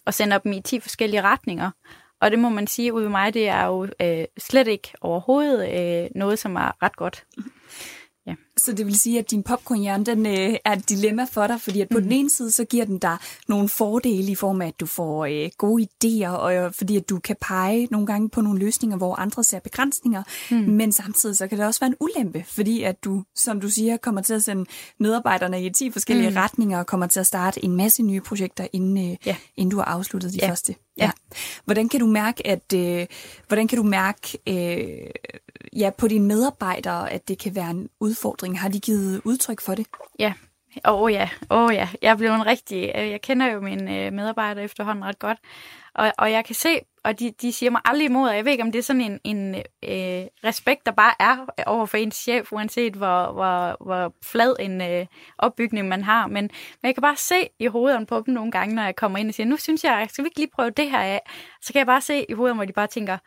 og 0.06 0.14
sender 0.14 0.38
dem 0.38 0.52
i 0.52 0.60
10 0.60 0.80
forskellige 0.80 1.22
retninger. 1.22 1.70
Og 2.20 2.30
det 2.30 2.38
må 2.38 2.48
man 2.48 2.66
sige 2.66 2.92
ud 2.92 3.02
ved 3.02 3.08
mig, 3.08 3.34
det 3.34 3.48
er 3.48 3.66
jo 3.66 3.88
øh, 4.02 4.24
slet 4.38 4.68
ikke 4.68 4.92
overhovedet 5.00 6.04
øh, 6.04 6.10
noget, 6.14 6.38
som 6.38 6.56
er 6.56 6.82
ret 6.82 6.96
godt. 6.96 7.24
Ja. 8.26 8.34
Så 8.56 8.72
det 8.72 8.86
vil 8.86 9.00
sige, 9.00 9.18
at 9.18 9.30
din 9.30 9.42
popcornhjerne, 9.42 10.04
den 10.04 10.26
øh, 10.26 10.56
er 10.64 10.72
et 10.72 10.88
dilemma 10.88 11.26
for 11.32 11.46
dig, 11.46 11.60
fordi 11.60 11.80
at 11.80 11.88
på 11.88 11.98
mm. 11.98 12.02
den 12.02 12.12
ene 12.12 12.30
side, 12.30 12.50
så 12.50 12.64
giver 12.64 12.84
den 12.84 12.98
dig 12.98 13.16
nogle 13.48 13.68
fordele 13.68 14.32
i 14.32 14.34
form 14.34 14.62
af, 14.62 14.66
at 14.66 14.80
du 14.80 14.86
får 14.86 15.24
øh, 15.24 15.50
gode 15.58 15.86
idéer, 15.86 16.28
og 16.28 16.54
øh, 16.54 16.72
fordi 16.72 16.96
at 16.96 17.08
du 17.10 17.18
kan 17.18 17.36
pege 17.40 17.88
nogle 17.90 18.06
gange 18.06 18.28
på 18.28 18.40
nogle 18.40 18.58
løsninger, 18.58 18.96
hvor 18.96 19.16
andre 19.16 19.44
ser 19.44 19.60
begrænsninger, 19.60 20.22
mm. 20.50 20.56
men 20.56 20.92
samtidig 20.92 21.36
så 21.36 21.46
kan 21.46 21.58
det 21.58 21.66
også 21.66 21.80
være 21.80 21.88
en 21.88 21.96
ulempe, 22.00 22.44
fordi 22.48 22.82
at 22.82 23.04
du, 23.04 23.24
som 23.36 23.60
du 23.60 23.68
siger, 23.68 23.96
kommer 23.96 24.20
til 24.20 24.34
at 24.34 24.42
sende 24.42 24.64
medarbejderne 24.98 25.64
i 25.64 25.70
10 25.70 25.90
forskellige 25.90 26.30
mm. 26.30 26.36
retninger, 26.36 26.78
og 26.78 26.86
kommer 26.86 27.06
til 27.06 27.20
at 27.20 27.26
starte 27.26 27.64
en 27.64 27.76
masse 27.76 28.02
nye 28.02 28.20
projekter, 28.20 28.66
inden, 28.72 29.10
øh, 29.10 29.16
ja. 29.26 29.36
inden 29.56 29.70
du 29.70 29.76
har 29.76 29.84
afsluttet 29.84 30.32
de 30.32 30.38
ja. 30.42 30.50
første. 30.50 30.74
Ja. 30.98 31.10
Hvordan 31.64 31.88
kan 31.88 32.00
du 32.00 32.06
mærke, 32.06 32.46
at 32.46 32.72
øh, 32.74 33.06
hvordan 33.48 33.68
kan 33.68 33.76
du 33.76 33.82
mærke 33.82 34.38
øh, 34.48 35.10
ja, 35.76 35.90
på 35.98 36.08
dine 36.08 36.26
medarbejdere, 36.26 37.12
at 37.12 37.28
det 37.28 37.38
kan 37.38 37.54
være 37.54 37.70
en 37.70 37.88
udfordring? 38.00 38.60
Har 38.60 38.68
de 38.68 38.80
givet 38.80 39.20
udtryk 39.24 39.60
for 39.60 39.74
det? 39.74 39.86
Ja, 40.18 40.32
Åh 40.88 41.02
oh, 41.02 41.12
ja, 41.12 41.28
åh 41.50 41.64
oh, 41.64 41.74
ja. 41.74 41.88
Jeg 42.02 42.16
blev 42.16 42.30
en 42.30 42.46
rigtig... 42.46 42.92
Øh, 42.96 43.10
jeg 43.10 43.20
kender 43.20 43.46
jo 43.46 43.60
mine 43.60 44.06
øh, 44.06 44.12
medarbejdere 44.12 44.64
efterhånden 44.64 45.04
ret 45.04 45.18
godt. 45.18 45.38
Og, 45.94 46.12
og 46.18 46.32
jeg 46.32 46.44
kan 46.44 46.54
se, 46.54 46.80
og 47.04 47.18
de, 47.18 47.30
de 47.42 47.52
siger 47.52 47.70
mig 47.70 47.80
aldrig 47.84 48.04
imod, 48.04 48.28
og 48.28 48.36
jeg 48.36 48.44
ved 48.44 48.52
ikke, 48.52 48.64
om 48.64 48.72
det 48.72 48.78
er 48.78 48.82
sådan 48.82 49.00
en, 49.02 49.20
en 49.24 49.54
øh, 49.54 50.26
respekt, 50.44 50.86
der 50.86 50.92
bare 50.92 51.14
er 51.20 51.36
over 51.66 51.86
for 51.86 51.96
ens 51.96 52.14
chef, 52.16 52.52
uanset 52.52 52.94
hvor, 52.94 53.32
hvor, 53.32 53.84
hvor 53.84 54.14
flad 54.24 54.56
en 54.60 54.80
øh, 54.80 55.06
opbygning 55.38 55.88
man 55.88 56.02
har. 56.02 56.26
Men, 56.26 56.44
men 56.82 56.86
jeg 56.88 56.94
kan 56.94 57.02
bare 57.02 57.16
se 57.16 57.48
i 57.58 57.66
hovederne 57.66 58.06
på 58.06 58.22
dem 58.26 58.34
nogle 58.34 58.52
gange, 58.52 58.74
når 58.74 58.82
jeg 58.82 58.96
kommer 58.96 59.18
ind 59.18 59.28
og 59.28 59.34
siger, 59.34 59.46
nu 59.46 59.56
synes 59.56 59.84
jeg, 59.84 60.06
skal 60.10 60.24
vi 60.24 60.26
ikke 60.26 60.38
lige 60.38 60.50
prøve 60.54 60.70
det 60.70 60.90
her 60.90 61.00
af? 61.00 61.20
Så 61.62 61.72
kan 61.72 61.78
jeg 61.78 61.86
bare 61.86 62.00
se 62.00 62.26
i 62.28 62.32
hovedet, 62.32 62.56
hvor 62.56 62.64
de 62.64 62.72
bare 62.72 62.86
tænker, 62.86 63.18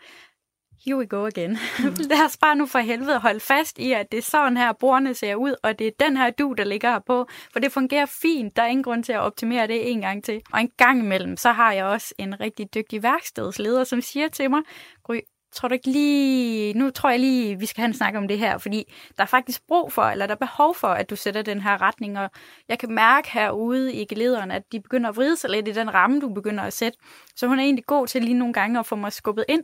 here 0.86 0.98
we 0.98 1.06
go 1.06 1.26
again. 1.26 1.58
Mm. 1.80 1.96
Lad 2.10 2.26
os 2.26 2.38
bare 2.38 2.56
nu 2.56 2.66
for 2.66 2.80
helvede 2.80 3.20
holde 3.20 3.40
fast 3.40 3.80
i, 3.80 3.92
at 3.92 4.12
det 4.12 4.18
er 4.18 4.22
sådan 4.22 4.58
her, 4.58 4.74
bordene 4.74 5.14
ser 5.14 5.36
ud, 5.36 5.56
og 5.64 5.80
det 5.80 5.88
er 5.88 5.92
den 6.00 6.18
her 6.18 6.30
du, 6.30 6.54
der 6.58 6.64
ligger 6.64 6.92
her 6.92 7.00
på. 7.00 7.28
For 7.54 7.60
det 7.60 7.72
fungerer 7.72 8.06
fint. 8.06 8.56
Der 8.56 8.64
er 8.64 8.68
ingen 8.68 8.84
grund 8.84 9.04
til 9.04 9.14
at 9.14 9.20
optimere 9.20 9.68
det 9.68 9.92
en 9.92 10.02
gang 10.02 10.24
til. 10.24 10.42
Og 10.54 10.62
en 10.62 10.70
gang 10.78 11.00
imellem, 11.00 11.38
så 11.38 11.52
har 11.52 11.72
jeg 11.72 11.86
også 11.86 12.14
en 12.18 12.40
rigtig 12.40 12.74
dygtig 12.74 13.04
værkstedsleder, 13.04 13.84
som 13.84 14.02
siger 14.02 14.28
til 14.28 14.50
mig, 14.50 14.62
Gry, 15.04 15.20
tror 15.54 15.68
du 15.68 15.74
ikke 15.74 15.90
lige, 15.90 16.74
nu 16.74 16.90
tror 16.90 17.10
jeg 17.10 17.20
lige, 17.20 17.60
vi 17.60 17.66
skal 17.66 17.82
have 17.82 17.88
en 17.88 17.94
snak 17.94 18.16
om 18.16 18.28
det 18.28 18.40
her, 18.40 18.58
fordi 18.58 18.94
der 19.18 19.24
er 19.24 19.28
faktisk 19.28 19.68
brug 19.68 19.94
for, 19.94 20.04
eller 20.04 20.28
der 20.28 20.34
er 20.34 20.38
behov 20.38 20.76
for, 20.76 20.88
at 20.88 21.10
du 21.10 21.16
sætter 21.16 21.42
den 21.42 21.62
her 21.62 21.82
retning, 21.82 22.20
og 22.20 22.30
jeg 22.70 22.80
kan 22.80 22.92
mærke 22.92 23.32
herude 23.32 23.94
i 23.94 24.06
gelederen, 24.06 24.52
at 24.52 24.64
de 24.72 24.82
begynder 24.82 25.10
at 25.10 25.16
vride 25.16 25.38
sig 25.38 25.50
lidt 25.50 25.68
i 25.68 25.72
den 25.72 25.94
ramme, 25.94 26.20
du 26.20 26.34
begynder 26.34 26.64
at 26.64 26.74
sætte. 26.74 26.98
Så 27.36 27.48
hun 27.48 27.60
er 27.60 27.64
egentlig 27.64 27.86
god 27.86 28.08
til 28.08 28.24
lige 28.24 28.34
nogle 28.34 28.54
gange 28.54 28.80
at 28.80 28.86
få 28.86 28.96
mig 28.96 29.14
skubbet 29.14 29.46
ind. 29.50 29.64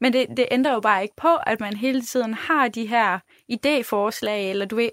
Men 0.00 0.12
det, 0.12 0.26
det 0.36 0.46
ændrer 0.50 0.72
jo 0.72 0.80
bare 0.80 1.02
ikke 1.02 1.16
på, 1.16 1.36
at 1.46 1.60
man 1.60 1.76
hele 1.76 2.02
tiden 2.02 2.34
har 2.34 2.68
de 2.68 2.86
her 2.86 3.18
idéforslag, 3.52 4.50
eller 4.50 4.66
du 4.66 4.76
ved, 4.76 4.90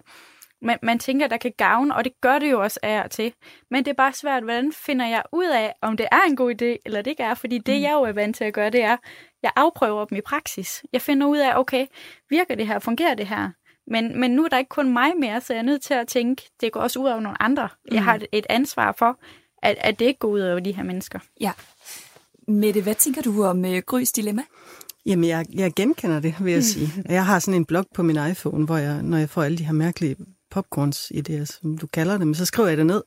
man, 0.62 0.80
man 0.84 1.00
tænker, 1.00 1.28
der 1.28 1.38
kan 1.38 1.54
gavne, 1.58 1.96
og 1.96 2.04
det 2.04 2.22
gør 2.22 2.40
det 2.40 2.52
jo 2.52 2.62
også 2.62 2.80
af 2.84 3.04
og 3.04 3.12
til. 3.12 3.34
Men 3.72 3.86
det 3.86 3.92
er 3.92 3.96
bare 3.96 4.14
svært, 4.14 4.44
hvordan 4.44 4.74
finder 4.74 5.08
jeg 5.08 5.24
ud 5.32 5.46
af, 5.46 5.74
om 5.82 5.98
det 5.98 6.08
er 6.12 6.22
en 6.28 6.36
god 6.36 6.52
idé, 6.52 6.82
eller 6.86 7.02
det 7.02 7.12
ikke 7.12 7.24
er, 7.24 7.34
fordi 7.34 7.58
det, 7.58 7.76
mm. 7.76 7.82
jeg 7.82 7.92
jo 7.94 8.02
er 8.02 8.12
vant 8.12 8.36
til 8.36 8.44
at 8.44 8.54
gøre, 8.54 8.70
det 8.70 8.84
er, 8.84 8.98
jeg 9.44 9.52
afprøver 9.56 10.06
dem 10.06 10.18
i 10.18 10.22
praksis. 10.22 10.84
Jeg 10.94 11.02
finder 11.02 11.28
ud 11.28 11.38
af, 11.38 11.60
okay, 11.60 11.86
virker 12.30 12.56
det 12.56 12.68
her, 12.68 12.80
fungerer 12.80 13.16
det 13.16 13.28
her? 13.28 13.50
Men, 13.88 14.20
men 14.20 14.32
nu 14.32 14.46
er 14.46 14.50
der 14.50 14.58
ikke 14.58 14.70
kun 14.70 14.94
mig 14.94 15.12
mere, 15.20 15.42
så 15.42 15.54
jeg 15.54 15.60
er 15.60 15.64
nødt 15.64 15.82
til 15.82 15.94
at 15.94 16.08
tænke, 16.08 16.50
det 16.62 16.72
går 16.72 16.80
også 16.80 17.00
ud 17.00 17.10
over 17.10 17.20
nogle 17.20 17.42
andre. 17.42 17.64
Mm. 17.64 17.96
Jeg 17.96 18.04
har 18.04 18.20
et, 18.32 18.46
ansvar 18.50 18.92
for, 18.92 19.20
at, 19.62 19.78
at 19.80 20.00
det 20.00 20.06
ikke 20.06 20.20
går 20.20 20.28
ud 20.28 20.42
over 20.42 20.60
de 20.60 20.72
her 20.72 20.84
mennesker. 20.84 21.20
Ja. 21.40 21.52
Mette, 22.48 22.82
hvad 22.82 22.96
tænker 22.96 23.22
du 23.22 23.44
om 23.44 23.66
uh, 23.66 23.78
Grys 23.78 24.12
dilemma? 24.12 24.44
Jamen, 25.06 25.30
jeg, 25.30 25.46
jeg 25.54 25.74
genkender 25.76 26.20
det, 26.20 26.36
vil 26.40 26.52
jeg 26.52 26.60
mm. 26.60 26.64
sige. 26.64 27.04
Jeg 27.10 27.26
har 27.26 27.40
sådan 27.40 27.54
en 27.54 27.66
blog 27.66 27.86
på 27.96 28.04
min 28.04 28.18
iPhone, 28.32 28.66
hvor 28.66 28.78
jeg, 28.78 29.02
når 29.04 29.18
jeg 29.18 29.30
får 29.30 29.44
alle 29.44 29.58
de 29.58 29.66
her 29.66 29.74
mærkelige 29.74 30.16
popcorns 30.52 31.12
idéer, 31.16 31.46
som 31.46 31.78
du 31.78 31.88
kalder 31.88 32.18
dem, 32.18 32.34
så 32.34 32.46
skriver 32.46 32.70
jeg 32.70 32.78
det 32.78 32.86
ned. 32.86 33.02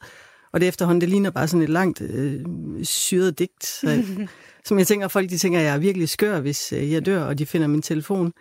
Og 0.53 0.61
det 0.61 0.69
efterhånden, 0.69 1.01
det 1.01 1.09
ligner 1.09 1.31
bare 1.31 1.49
sådan 1.49 1.63
et 1.63 1.69
langt 1.69 2.01
øh, 2.01 2.45
syret 2.83 3.39
digt, 3.39 3.67
så, 3.67 4.03
som 4.67 4.79
jeg 4.79 4.87
tænker, 4.87 5.09
folk 5.09 5.31
de 5.31 5.39
tænker, 5.39 5.59
at 5.59 5.65
jeg 5.65 5.75
er 5.75 5.79
virkelig 5.79 6.09
skør, 6.09 6.41
hvis 6.41 6.73
øh, 6.73 6.93
jeg 6.93 7.07
dør, 7.07 7.23
og 7.23 7.39
de 7.39 7.47
finder 7.47 7.67
min 7.67 7.83
telefon. 7.83 8.33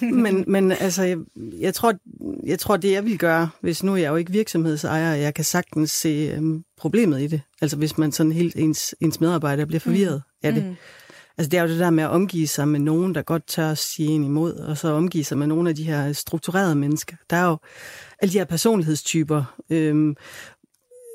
men, 0.00 0.44
men 0.46 0.72
altså, 0.72 1.02
jeg, 1.02 1.18
jeg, 1.36 1.74
tror, 1.74 1.94
jeg 2.46 2.58
tror, 2.58 2.76
det 2.76 2.92
jeg 2.92 3.04
vil 3.04 3.18
gøre, 3.18 3.48
hvis 3.60 3.82
nu 3.82 3.92
er 3.92 3.96
jeg 3.96 4.10
jo 4.10 4.16
ikke 4.16 4.32
virksomhedsejer, 4.32 5.14
jeg 5.14 5.34
kan 5.34 5.44
sagtens 5.44 5.90
se 5.90 6.32
øh, 6.36 6.42
problemet 6.76 7.20
i 7.20 7.26
det. 7.26 7.40
Altså 7.60 7.76
hvis 7.76 7.98
man 7.98 8.12
sådan 8.12 8.32
helt 8.32 8.56
ens, 8.56 8.94
ens 9.00 9.20
medarbejder 9.20 9.64
bliver 9.64 9.80
forvirret 9.80 10.22
mm. 10.26 10.46
af 10.46 10.54
det. 10.54 10.64
Mm. 10.64 10.76
Altså 11.38 11.50
det 11.50 11.58
er 11.58 11.62
jo 11.62 11.68
det 11.68 11.78
der 11.78 11.90
med 11.90 12.04
at 12.04 12.10
omgive 12.10 12.46
sig 12.46 12.68
med 12.68 12.80
nogen, 12.80 13.14
der 13.14 13.22
godt 13.22 13.46
tør 13.46 13.70
at 13.70 13.78
sige 13.78 14.08
en 14.08 14.24
imod, 14.24 14.54
og 14.54 14.78
så 14.78 14.88
omgive 14.88 15.24
sig 15.24 15.38
med 15.38 15.46
nogle 15.46 15.70
af 15.70 15.76
de 15.76 15.84
her 15.84 16.12
strukturerede 16.12 16.74
mennesker. 16.74 17.16
Der 17.30 17.36
er 17.36 17.48
jo 17.48 17.58
alle 18.22 18.32
de 18.32 18.38
her 18.38 18.44
personlighedstyper, 18.44 19.44
øhm, 19.70 20.16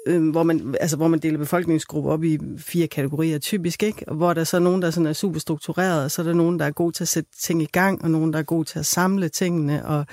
øhm, 0.08 0.30
hvor, 0.30 0.44
man, 0.44 0.76
altså, 0.80 0.98
hvor 0.98 1.08
man 1.08 1.20
deler 1.20 1.38
befolkningsgrupper 1.38 2.12
op 2.12 2.24
i 2.24 2.40
fire 2.58 2.88
kategorier 2.88 3.40
typisk, 3.40 3.84
ikke? 3.84 4.10
Og 4.10 4.16
hvor 4.16 4.34
der 4.34 4.44
så 4.44 4.58
er 4.58 4.62
nogen, 4.62 4.82
der 4.82 4.92
sådan 4.92 5.08
er 5.08 5.14
super 5.14 5.40
struktureret, 5.40 6.04
og 6.04 6.12
så 6.12 6.22
er 6.22 6.26
der 6.26 6.34
nogen, 6.34 6.60
der 6.60 6.66
er 6.66 6.72
god 6.72 6.92
til 6.92 7.04
at 7.04 7.08
sætte 7.08 7.30
ting 7.40 7.62
i 7.62 7.70
gang, 7.72 8.04
og 8.04 8.12
nogen, 8.12 8.34
der 8.34 8.40
er 8.40 8.44
god 8.44 8.66
til 8.66 8.80
at 8.80 8.86
samle 8.86 9.30
tingene, 9.30 9.86
og 9.86 10.06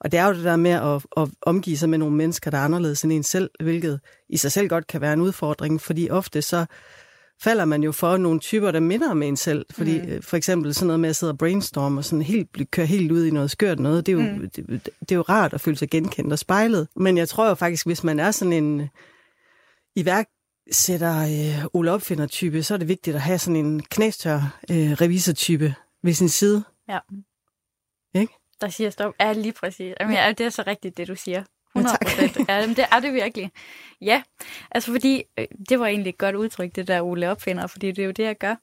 og 0.00 0.12
det 0.12 0.20
er 0.20 0.26
jo 0.26 0.32
det 0.32 0.44
der 0.44 0.56
med 0.56 0.70
at, 0.70 1.02
at 1.16 1.28
omgive 1.42 1.76
sig 1.76 1.88
med 1.88 1.98
nogle 1.98 2.16
mennesker, 2.16 2.50
der 2.50 2.58
er 2.58 2.64
anderledes 2.64 3.02
end 3.02 3.12
en 3.12 3.22
selv, 3.22 3.50
hvilket 3.60 4.00
i 4.28 4.36
sig 4.36 4.52
selv 4.52 4.68
godt 4.68 4.86
kan 4.86 5.00
være 5.00 5.12
en 5.12 5.20
udfordring, 5.20 5.80
fordi 5.80 6.10
ofte 6.10 6.42
så 6.42 6.66
falder 7.42 7.64
man 7.64 7.82
jo 7.82 7.92
for 7.92 8.16
nogle 8.16 8.40
typer, 8.40 8.70
der 8.70 8.80
minder 8.80 9.10
om 9.10 9.22
en 9.22 9.36
selv. 9.36 9.66
Fordi 9.70 10.00
mm. 10.00 10.22
for 10.22 10.36
eksempel 10.36 10.74
sådan 10.74 10.86
noget 10.86 11.00
med 11.00 11.08
at 11.08 11.16
sidde 11.16 11.32
og 11.32 11.38
brainstorme 11.38 12.00
og 12.00 12.04
sådan 12.04 12.22
helt, 12.22 12.70
køre 12.70 12.86
helt 12.86 13.12
ud 13.12 13.24
i 13.24 13.30
noget 13.30 13.50
skørt 13.50 13.80
noget, 13.80 14.06
det 14.06 14.12
er, 14.12 14.16
jo, 14.16 14.32
mm. 14.32 14.50
det, 14.50 14.88
det 15.00 15.12
er 15.12 15.16
jo 15.16 15.22
rart 15.22 15.52
at 15.52 15.60
føle 15.60 15.76
sig 15.76 15.90
genkendt 15.90 16.32
og 16.32 16.38
spejlet. 16.38 16.88
Men 16.96 17.18
jeg 17.18 17.28
tror 17.28 17.48
jo 17.48 17.54
faktisk, 17.54 17.86
hvis 17.86 18.04
man 18.04 18.20
er 18.20 18.30
sådan 18.30 18.52
en 18.52 18.88
iværksætter 19.96 21.18
øh, 21.22 21.64
Ole 21.72 21.92
Opfinder-type, 21.92 22.62
så 22.62 22.74
er 22.74 22.78
det 22.78 22.88
vigtigt 22.88 23.16
at 23.16 23.22
have 23.22 23.38
sådan 23.38 23.56
en 23.56 23.82
knæstør 23.82 24.58
øh, 24.70 24.92
revisor-type 24.92 25.74
ved 26.02 26.12
sin 26.12 26.28
side. 26.28 26.64
Ja. 26.88 26.98
Ikke? 28.14 28.32
Der 28.60 28.68
siger 28.68 28.90
stop. 28.90 29.14
Ja, 29.20 29.32
lige 29.32 29.52
præcis. 29.52 29.94
Jamen, 30.00 30.16
ja, 30.16 30.32
det 30.38 30.46
er 30.46 30.50
så 30.50 30.64
rigtigt, 30.66 30.96
det 30.96 31.08
du 31.08 31.14
siger. 31.14 31.42
100 31.76 31.96
procent. 32.02 32.48
Ja, 32.48 32.66
det 32.66 32.84
er 32.92 33.00
det 33.00 33.14
virkelig. 33.14 33.50
Ja, 34.00 34.22
altså 34.70 34.92
fordi, 34.92 35.22
øh, 35.38 35.46
det 35.68 35.80
var 35.80 35.86
egentlig 35.86 36.10
et 36.10 36.18
godt 36.18 36.36
udtryk, 36.36 36.74
det 36.74 36.88
der 36.88 37.02
Ole 37.02 37.30
opfinder, 37.30 37.66
fordi 37.66 37.92
det 37.92 38.02
er 38.02 38.06
jo 38.06 38.12
det, 38.12 38.24
jeg 38.24 38.38
gør. 38.38 38.54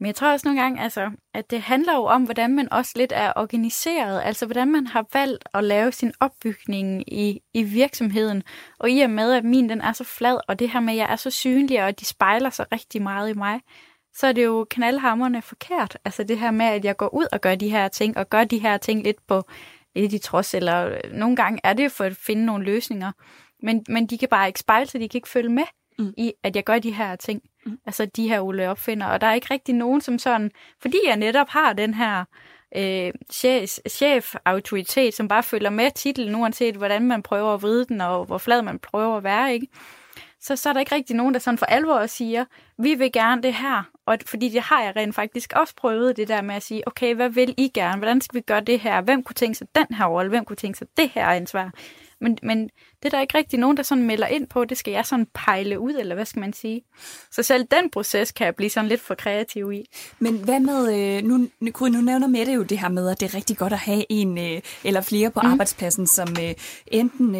Men 0.00 0.06
jeg 0.06 0.14
tror 0.14 0.32
også 0.32 0.48
nogle 0.48 0.62
gange, 0.62 0.82
altså, 0.82 1.10
at 1.34 1.50
det 1.50 1.60
handler 1.62 1.94
jo 1.94 2.04
om, 2.04 2.22
hvordan 2.22 2.54
man 2.54 2.72
også 2.72 2.92
lidt 2.96 3.12
er 3.16 3.32
organiseret, 3.36 4.22
altså 4.24 4.46
hvordan 4.46 4.72
man 4.72 4.86
har 4.86 5.06
valgt 5.12 5.44
at 5.54 5.64
lave 5.64 5.92
sin 5.92 6.12
opbygning 6.20 7.12
i, 7.12 7.40
i 7.54 7.62
virksomheden. 7.62 8.42
Og 8.78 8.90
i 8.90 9.00
og 9.00 9.10
med, 9.10 9.32
at 9.32 9.44
min 9.44 9.68
den 9.68 9.80
er 9.80 9.92
så 9.92 10.04
flad, 10.04 10.38
og 10.48 10.58
det 10.58 10.70
her 10.70 10.80
med, 10.80 10.92
at 10.92 10.98
jeg 10.98 11.12
er 11.12 11.16
så 11.16 11.30
synlig, 11.30 11.84
og 11.84 12.00
de 12.00 12.04
spejler 12.04 12.50
sig 12.50 12.66
rigtig 12.72 13.02
meget 13.02 13.30
i 13.30 13.32
mig, 13.32 13.60
så 14.14 14.26
er 14.26 14.32
det 14.32 14.44
jo 14.44 14.66
knaldhammerne 14.70 15.42
forkert. 15.42 15.98
Altså 16.04 16.24
det 16.24 16.38
her 16.38 16.50
med, 16.50 16.66
at 16.66 16.84
jeg 16.84 16.96
går 16.96 17.14
ud 17.14 17.26
og 17.32 17.40
gør 17.40 17.54
de 17.54 17.70
her 17.70 17.88
ting, 17.88 18.16
og 18.16 18.30
gør 18.30 18.44
de 18.44 18.58
her 18.58 18.76
ting 18.76 19.02
lidt 19.02 19.26
på 19.26 19.42
lidt 19.94 20.12
i 20.12 20.18
trods, 20.18 20.54
eller 20.54 20.86
øh, 20.86 21.12
nogle 21.12 21.36
gange 21.36 21.60
er 21.64 21.72
det 21.72 21.92
for 21.92 22.04
at 22.04 22.16
finde 22.16 22.46
nogle 22.46 22.64
løsninger, 22.64 23.12
men, 23.62 23.84
men 23.88 24.06
de 24.06 24.18
kan 24.18 24.28
bare 24.28 24.46
ikke 24.46 24.60
spejle 24.60 24.86
sig, 24.86 25.00
de 25.00 25.08
kan 25.08 25.18
ikke 25.18 25.28
følge 25.28 25.48
med 25.48 25.64
mm. 25.98 26.14
i, 26.16 26.32
at 26.42 26.56
jeg 26.56 26.64
gør 26.64 26.78
de 26.78 26.92
her 26.92 27.16
ting. 27.16 27.42
Mm. 27.66 27.78
Altså 27.86 28.06
de 28.06 28.28
her 28.28 28.40
Ole 28.40 28.70
opfinder, 28.70 29.06
og 29.06 29.20
der 29.20 29.26
er 29.26 29.34
ikke 29.34 29.54
rigtig 29.54 29.74
nogen 29.74 30.00
som 30.00 30.18
sådan, 30.18 30.50
fordi 30.82 30.96
jeg 31.06 31.16
netop 31.16 31.48
har 31.48 31.72
den 31.72 31.94
her 31.94 32.24
øh, 32.76 33.12
chef, 33.32 33.78
chef-autoritet, 33.88 35.14
som 35.14 35.28
bare 35.28 35.42
følger 35.42 35.70
med 35.70 35.90
titlen, 35.90 36.34
uanset 36.34 36.76
hvordan 36.76 37.02
man 37.02 37.22
prøver 37.22 37.54
at 37.54 37.62
vride 37.62 37.84
den, 37.84 38.00
og 38.00 38.24
hvor 38.24 38.38
flad 38.38 38.62
man 38.62 38.78
prøver 38.78 39.16
at 39.16 39.24
være, 39.24 39.54
ikke? 39.54 39.66
Så, 40.44 40.56
så 40.56 40.68
er 40.68 40.72
der 40.72 40.80
ikke 40.80 40.94
rigtig 40.94 41.16
nogen, 41.16 41.34
der 41.34 41.40
sådan 41.40 41.58
for 41.58 41.66
alvor 41.66 42.06
siger, 42.06 42.44
vi 42.78 42.94
vil 42.94 43.12
gerne 43.12 43.42
det 43.42 43.54
her. 43.54 43.82
Og 44.06 44.18
fordi 44.26 44.48
det 44.48 44.60
har 44.60 44.82
jeg 44.82 44.96
rent 44.96 45.14
faktisk 45.14 45.52
også 45.56 45.74
prøvet, 45.76 46.16
det 46.16 46.28
der 46.28 46.42
med 46.42 46.54
at 46.54 46.62
sige, 46.62 46.88
okay, 46.88 47.14
hvad 47.14 47.28
vil 47.28 47.54
I 47.56 47.70
gerne? 47.74 47.98
Hvordan 47.98 48.20
skal 48.20 48.36
vi 48.36 48.40
gøre 48.40 48.60
det 48.60 48.80
her? 48.80 49.00
Hvem 49.00 49.22
kunne 49.22 49.34
tænke 49.34 49.58
sig 49.58 49.66
den 49.74 49.96
her 49.96 50.06
rolle? 50.06 50.28
Hvem 50.28 50.44
kunne 50.44 50.56
tænke 50.56 50.78
sig 50.78 50.86
det 50.96 51.10
her 51.14 51.26
ansvar? 51.26 51.72
Men, 52.20 52.38
men 52.42 52.64
det 53.02 53.04
er 53.04 53.10
der 53.10 53.20
ikke 53.20 53.38
rigtig 53.38 53.58
nogen, 53.58 53.76
der 53.76 53.82
sådan 53.82 54.04
melder 54.04 54.26
ind 54.26 54.46
på. 54.46 54.64
Det 54.64 54.78
skal 54.78 54.92
jeg 54.92 55.06
sådan 55.06 55.26
pejle 55.34 55.80
ud, 55.80 55.92
eller 55.92 56.14
hvad 56.14 56.24
skal 56.24 56.40
man 56.40 56.52
sige? 56.52 56.82
Så 57.30 57.42
selv 57.42 57.64
den 57.70 57.90
proces 57.90 58.32
kan 58.32 58.44
jeg 58.44 58.54
blive 58.54 58.70
sådan 58.70 58.88
lidt 58.88 59.00
for 59.00 59.14
kreativ 59.14 59.72
i. 59.72 59.84
Men 60.18 60.44
hvad 60.44 60.60
med, 60.60 60.94
øh, 60.98 61.24
nu, 61.24 61.48
nu, 61.60 61.72
nu 61.80 62.00
nævner 62.00 62.26
Mette 62.26 62.52
jo 62.52 62.62
det 62.62 62.78
her 62.78 62.88
med, 62.88 63.08
at 63.10 63.20
det 63.20 63.30
er 63.30 63.34
rigtig 63.34 63.56
godt 63.56 63.72
at 63.72 63.78
have 63.78 64.04
en 64.08 64.38
øh, 64.38 64.60
eller 64.84 65.00
flere 65.00 65.30
på 65.30 65.40
mm. 65.42 65.52
arbejdspladsen, 65.52 66.06
som 66.06 66.28
øh, 66.42 66.54
enten 66.86 67.34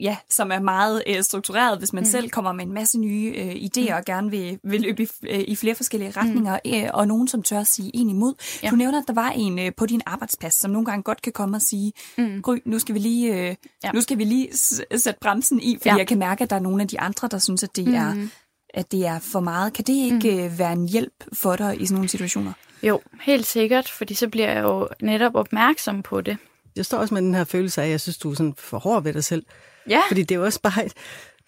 ja, 0.00 0.16
som 0.30 0.52
er 0.52 0.60
meget 0.60 1.02
øh, 1.06 1.22
struktureret, 1.22 1.78
hvis 1.78 1.92
man 1.92 2.02
mm. 2.02 2.10
selv 2.10 2.30
kommer 2.30 2.52
med 2.52 2.64
en 2.66 2.72
masse 2.72 2.98
nye 2.98 3.34
øh, 3.36 3.52
idéer 3.52 3.90
mm. 3.90 3.96
og 3.96 4.04
gerne 4.04 4.30
vil, 4.30 4.58
vil 4.64 4.80
løbe 4.80 5.02
i, 5.02 5.08
øh, 5.30 5.44
i 5.48 5.56
flere 5.56 5.74
forskellige 5.74 6.10
retninger, 6.10 6.58
mm. 6.64 6.74
øh, 6.74 6.90
og 6.94 7.08
nogen, 7.08 7.28
som 7.28 7.42
tør 7.42 7.60
at 7.60 7.66
sige 7.66 7.90
en 7.94 8.10
imod. 8.10 8.34
Ja. 8.62 8.70
Du 8.70 8.76
nævner, 8.76 8.98
at 8.98 9.04
der 9.06 9.14
var 9.14 9.30
en 9.30 9.58
øh, 9.58 9.72
på 9.76 9.86
din 9.86 10.00
arbejdsplads, 10.06 10.54
som 10.54 10.70
nogle 10.70 10.86
gange 10.86 11.02
godt 11.02 11.22
kan 11.22 11.32
komme 11.32 11.56
og 11.56 11.62
sige, 11.62 11.92
mm. 12.18 12.42
Gry, 12.42 12.56
nu 12.64 12.78
skal 12.78 12.94
vi 12.94 13.00
lige, 13.00 13.34
øh, 13.34 13.56
ja. 13.84 13.92
nu 13.92 14.00
skal 14.00 14.18
vi 14.18 14.24
lige 14.24 14.48
sætte 14.96 15.18
bremsen 15.20 15.60
i, 15.60 15.76
fordi 15.76 15.88
ja. 15.88 15.96
jeg 15.96 16.06
kan 16.06 16.18
mærke, 16.18 16.44
at 16.44 16.50
der 16.50 16.56
er 16.56 16.60
nogle 16.60 16.82
af 16.82 16.88
de 16.88 17.00
andre, 17.00 17.28
der 17.28 17.38
synes, 17.38 17.62
at 17.62 17.76
det 17.76 17.86
mm. 17.86 17.94
er 17.94 18.28
at 18.74 18.92
det 18.92 19.06
er 19.06 19.18
for 19.18 19.40
meget. 19.40 19.72
Kan 19.72 19.84
det 19.84 19.92
ikke 19.92 20.30
mm. 20.36 20.44
Øh, 20.44 20.58
være 20.58 20.72
en 20.72 20.88
hjælp 20.88 21.24
for 21.32 21.56
dig 21.56 21.80
i 21.80 21.86
sådan 21.86 21.94
nogle 21.94 22.08
situationer? 22.08 22.52
Jo, 22.82 23.00
helt 23.20 23.46
sikkert, 23.46 23.90
fordi 23.90 24.14
så 24.14 24.28
bliver 24.28 24.52
jeg 24.52 24.62
jo 24.62 24.88
netop 25.00 25.34
opmærksom 25.34 26.02
på 26.02 26.20
det. 26.20 26.36
Jeg 26.76 26.84
står 26.84 26.98
også 26.98 27.14
med 27.14 27.22
den 27.22 27.34
her 27.34 27.44
følelse 27.44 27.80
af, 27.80 27.84
at 27.84 27.90
jeg 27.90 28.00
synes, 28.00 28.18
du 28.18 28.30
er 28.30 28.34
sådan 28.34 28.54
for 28.58 28.78
hård 28.78 29.02
ved 29.02 29.12
dig 29.12 29.24
selv. 29.24 29.44
Ja. 29.88 30.02
Fordi 30.08 30.22
det 30.22 30.34
er 30.34 30.38
også 30.38 30.60
bare, 30.60 30.84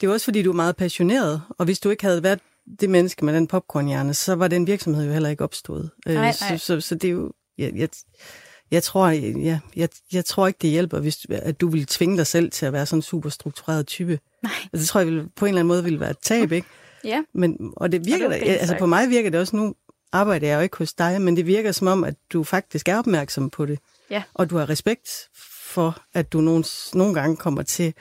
det 0.00 0.06
er 0.06 0.12
også 0.12 0.24
fordi, 0.24 0.42
du 0.42 0.50
er 0.50 0.56
meget 0.56 0.76
passioneret, 0.76 1.42
og 1.58 1.64
hvis 1.64 1.80
du 1.80 1.90
ikke 1.90 2.04
havde 2.04 2.22
været 2.22 2.40
det 2.80 2.90
menneske 2.90 3.24
med 3.24 3.34
den 3.34 3.46
popcornhjerne, 3.46 4.14
så 4.14 4.34
var 4.34 4.48
den 4.48 4.66
virksomhed 4.66 5.06
jo 5.06 5.12
heller 5.12 5.28
ikke 5.28 5.44
opstået. 5.44 5.90
Øh, 6.06 6.14
nej, 6.14 6.34
nej. 6.40 6.56
Så, 6.56 6.58
så, 6.58 6.80
så 6.80 6.94
det 6.94 7.08
er 7.08 7.12
jo, 7.12 7.32
jeg, 7.58 7.72
jeg, 7.76 7.88
jeg 8.70 8.82
tror, 8.82 9.08
jeg, 9.08 9.60
jeg, 9.76 9.88
jeg 10.12 10.24
tror 10.24 10.46
ikke, 10.46 10.58
det 10.62 10.70
hjælper, 10.70 11.00
hvis 11.00 11.26
at 11.30 11.60
du 11.60 11.68
vil 11.68 11.86
tvinge 11.86 12.16
dig 12.16 12.26
selv 12.26 12.50
til 12.50 12.66
at 12.66 12.72
være 12.72 12.86
sådan 12.86 12.98
en 12.98 13.02
super 13.02 13.28
struktureret 13.28 13.86
type. 13.86 14.18
Nej. 14.42 14.52
Altså, 14.72 14.82
det 14.82 14.88
tror 14.88 15.00
jeg 15.00 15.06
vil, 15.06 15.28
på 15.36 15.44
en 15.44 15.48
eller 15.48 15.60
anden 15.60 15.68
måde 15.68 15.84
ville 15.84 16.00
være 16.00 16.10
et 16.10 16.18
tab, 16.22 16.52
ikke? 16.52 16.68
Ja. 17.04 17.22
Men, 17.34 17.72
og 17.76 17.92
det 17.92 18.06
virker, 18.06 18.26
og 18.26 18.32
det 18.32 18.42
altså 18.42 18.76
på 18.78 18.86
mig 18.86 19.10
virker 19.10 19.30
det 19.30 19.40
også 19.40 19.56
nu, 19.56 19.74
arbejder 20.12 20.46
jeg 20.46 20.56
jo 20.56 20.60
ikke 20.60 20.76
hos 20.76 20.92
dig, 20.92 21.22
men 21.22 21.36
det 21.36 21.46
virker 21.46 21.72
som 21.72 21.86
om, 21.86 22.04
at 22.04 22.14
du 22.32 22.44
faktisk 22.44 22.88
er 22.88 22.98
opmærksom 22.98 23.50
på 23.50 23.66
det. 23.66 23.78
Ja. 24.10 24.22
Og 24.34 24.50
du 24.50 24.56
har 24.56 24.68
respekt 24.68 25.10
for, 25.74 25.96
at 26.12 26.32
du 26.32 26.40
nogle, 26.40 26.64
nogle 26.94 27.14
gange 27.14 27.36
kommer 27.36 27.62
til 27.62 27.94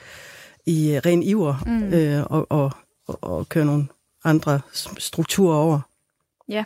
i 0.66 0.94
øh, 0.94 1.02
ren 1.06 1.22
iver 1.22 1.54
mm. 1.66 1.92
øh, 1.92 2.26
og, 2.30 2.46
og, 2.50 2.72
og, 3.06 3.18
og 3.22 3.48
køre 3.48 3.64
nogle 3.64 3.88
andre 4.24 4.60
strukturer 4.98 5.56
over. 5.56 5.80
Ja. 6.48 6.64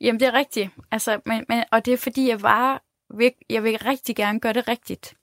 Jamen, 0.00 0.20
det 0.20 0.28
er 0.28 0.32
rigtigt. 0.32 0.70
Altså, 0.90 1.20
men, 1.26 1.44
men, 1.48 1.64
og 1.72 1.84
det 1.84 1.92
er 1.92 1.96
fordi, 1.96 2.28
jeg 2.28 2.42
var, 2.42 2.82
jeg 3.50 3.62
vil 3.64 3.78
rigtig 3.78 4.16
gerne 4.16 4.40
gøre 4.40 4.52
det 4.52 4.68
rigtigt. 4.68 5.14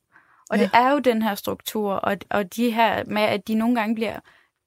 Og 0.49 0.57
ja. 0.57 0.63
det 0.63 0.71
er 0.73 0.91
jo 0.91 0.99
den 0.99 1.21
her 1.21 1.35
struktur, 1.35 1.93
og, 1.93 2.17
og 2.29 2.55
de 2.55 2.71
her 2.71 3.03
med, 3.07 3.21
at 3.21 3.47
de 3.47 3.55
nogle 3.55 3.75
gange 3.75 3.95
bliver 3.95 4.19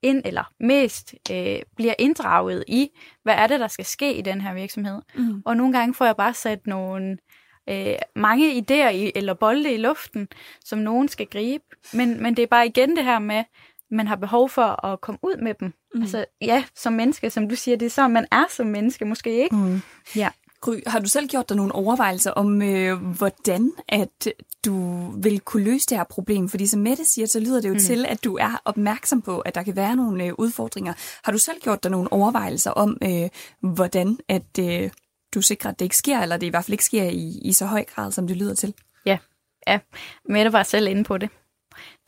ind, 0.02 0.22
eller 0.24 0.52
mest 0.60 1.14
øh, 1.30 1.58
bliver 1.76 1.94
inddraget 1.98 2.64
i, 2.68 2.88
hvad 3.22 3.34
er 3.34 3.46
det, 3.46 3.60
der 3.60 3.68
skal 3.68 3.84
ske 3.84 4.14
i 4.14 4.22
den 4.22 4.40
her 4.40 4.54
virksomhed. 4.54 5.02
Mm. 5.14 5.42
Og 5.46 5.56
nogle 5.56 5.78
gange 5.78 5.94
får 5.94 6.04
jeg 6.04 6.16
bare 6.16 6.34
sat 6.34 6.66
nogle 6.66 7.18
øh, 7.68 7.94
mange 8.16 8.52
idéer 8.52 8.88
i, 8.88 9.12
eller 9.14 9.34
bolde 9.34 9.72
i 9.72 9.76
luften, 9.76 10.28
som 10.64 10.78
nogen 10.78 11.08
skal 11.08 11.26
gribe. 11.26 11.64
Men, 11.92 12.22
men 12.22 12.36
det 12.36 12.42
er 12.42 12.46
bare 12.46 12.66
igen 12.66 12.96
det 12.96 13.04
her 13.04 13.18
med, 13.18 13.44
man 13.90 14.06
har 14.06 14.16
behov 14.16 14.48
for 14.48 14.86
at 14.86 15.00
komme 15.00 15.18
ud 15.22 15.36
med 15.42 15.54
dem. 15.54 15.72
Mm. 15.94 16.02
Altså 16.02 16.24
ja, 16.40 16.64
som 16.74 16.92
menneske, 16.92 17.30
som 17.30 17.48
du 17.48 17.56
siger, 17.56 17.76
det 17.76 17.86
er 17.86 17.90
så, 17.90 18.08
man 18.08 18.26
er 18.32 18.44
som 18.50 18.66
menneske, 18.66 19.04
måske 19.04 19.42
ikke? 19.42 19.56
Mm. 19.56 19.80
Ja. 20.16 20.28
Gry, 20.60 20.74
har 20.86 20.98
du 20.98 21.08
selv 21.08 21.28
gjort 21.28 21.48
dig 21.48 21.56
nogle 21.56 21.74
overvejelser 21.74 22.30
om, 22.30 22.62
øh, 22.62 22.96
hvordan 22.96 23.72
at 23.88 24.28
du 24.64 25.06
vil 25.10 25.40
kunne 25.40 25.64
løse 25.64 25.86
det 25.86 25.96
her 25.96 26.04
problem? 26.04 26.48
Fordi 26.48 26.66
som 26.66 26.80
Mette 26.80 27.04
siger, 27.04 27.26
så 27.26 27.40
lyder 27.40 27.60
det 27.60 27.68
jo 27.68 27.72
mm. 27.72 27.78
til, 27.78 28.06
at 28.08 28.24
du 28.24 28.36
er 28.36 28.62
opmærksom 28.64 29.22
på, 29.22 29.38
at 29.38 29.54
der 29.54 29.62
kan 29.62 29.76
være 29.76 29.96
nogle 29.96 30.24
øh, 30.24 30.32
udfordringer. 30.38 30.92
Har 31.24 31.32
du 31.32 31.38
selv 31.38 31.60
gjort 31.60 31.82
dig 31.82 31.90
nogle 31.90 32.12
overvejelser 32.12 32.70
om, 32.70 32.98
øh, 33.02 33.28
hvordan 33.60 34.18
at 34.28 34.58
øh, 34.60 34.90
du 35.34 35.42
sikrer, 35.42 35.70
at 35.70 35.78
det 35.78 35.84
ikke 35.84 35.96
sker, 35.96 36.20
eller 36.20 36.36
det 36.36 36.46
i 36.46 36.50
hvert 36.50 36.64
fald 36.64 36.72
ikke 36.72 36.84
sker 36.84 37.02
i, 37.02 37.40
i 37.44 37.52
så 37.52 37.66
høj 37.66 37.84
grad, 37.84 38.12
som 38.12 38.26
det 38.26 38.36
lyder 38.36 38.54
til? 38.54 38.74
Ja, 39.06 39.18
ja. 39.66 39.78
Mette 40.24 40.52
var 40.52 40.62
selv 40.62 40.88
inde 40.88 41.04
på 41.04 41.18
det. 41.18 41.30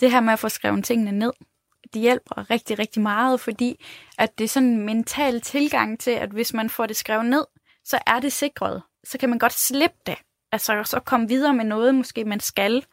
Det 0.00 0.10
her 0.10 0.20
med 0.20 0.32
at 0.32 0.38
få 0.38 0.48
skrevet 0.48 0.84
tingene 0.84 1.12
ned, 1.12 1.32
det 1.94 2.02
hjælper 2.02 2.50
rigtig, 2.50 2.78
rigtig 2.78 3.02
meget, 3.02 3.40
fordi 3.40 3.84
at 4.18 4.38
det 4.38 4.44
er 4.44 4.48
sådan 4.48 4.68
en 4.68 4.86
mental 4.86 5.40
tilgang 5.40 6.00
til, 6.00 6.10
at 6.10 6.30
hvis 6.30 6.54
man 6.54 6.70
får 6.70 6.86
det 6.86 6.96
skrevet 6.96 7.26
ned, 7.26 7.44
så 7.84 7.98
er 8.06 8.20
det 8.20 8.32
sikret. 8.32 8.82
Så 9.04 9.18
kan 9.18 9.28
man 9.28 9.38
godt 9.38 9.52
slippe 9.52 9.96
det. 10.06 10.16
Altså 10.52 10.82
så 10.84 11.00
komme 11.00 11.28
videre 11.28 11.54
med 11.54 11.64
noget, 11.64 11.94
måske 11.94 12.24
man 12.24 12.40
skal. 12.40 12.84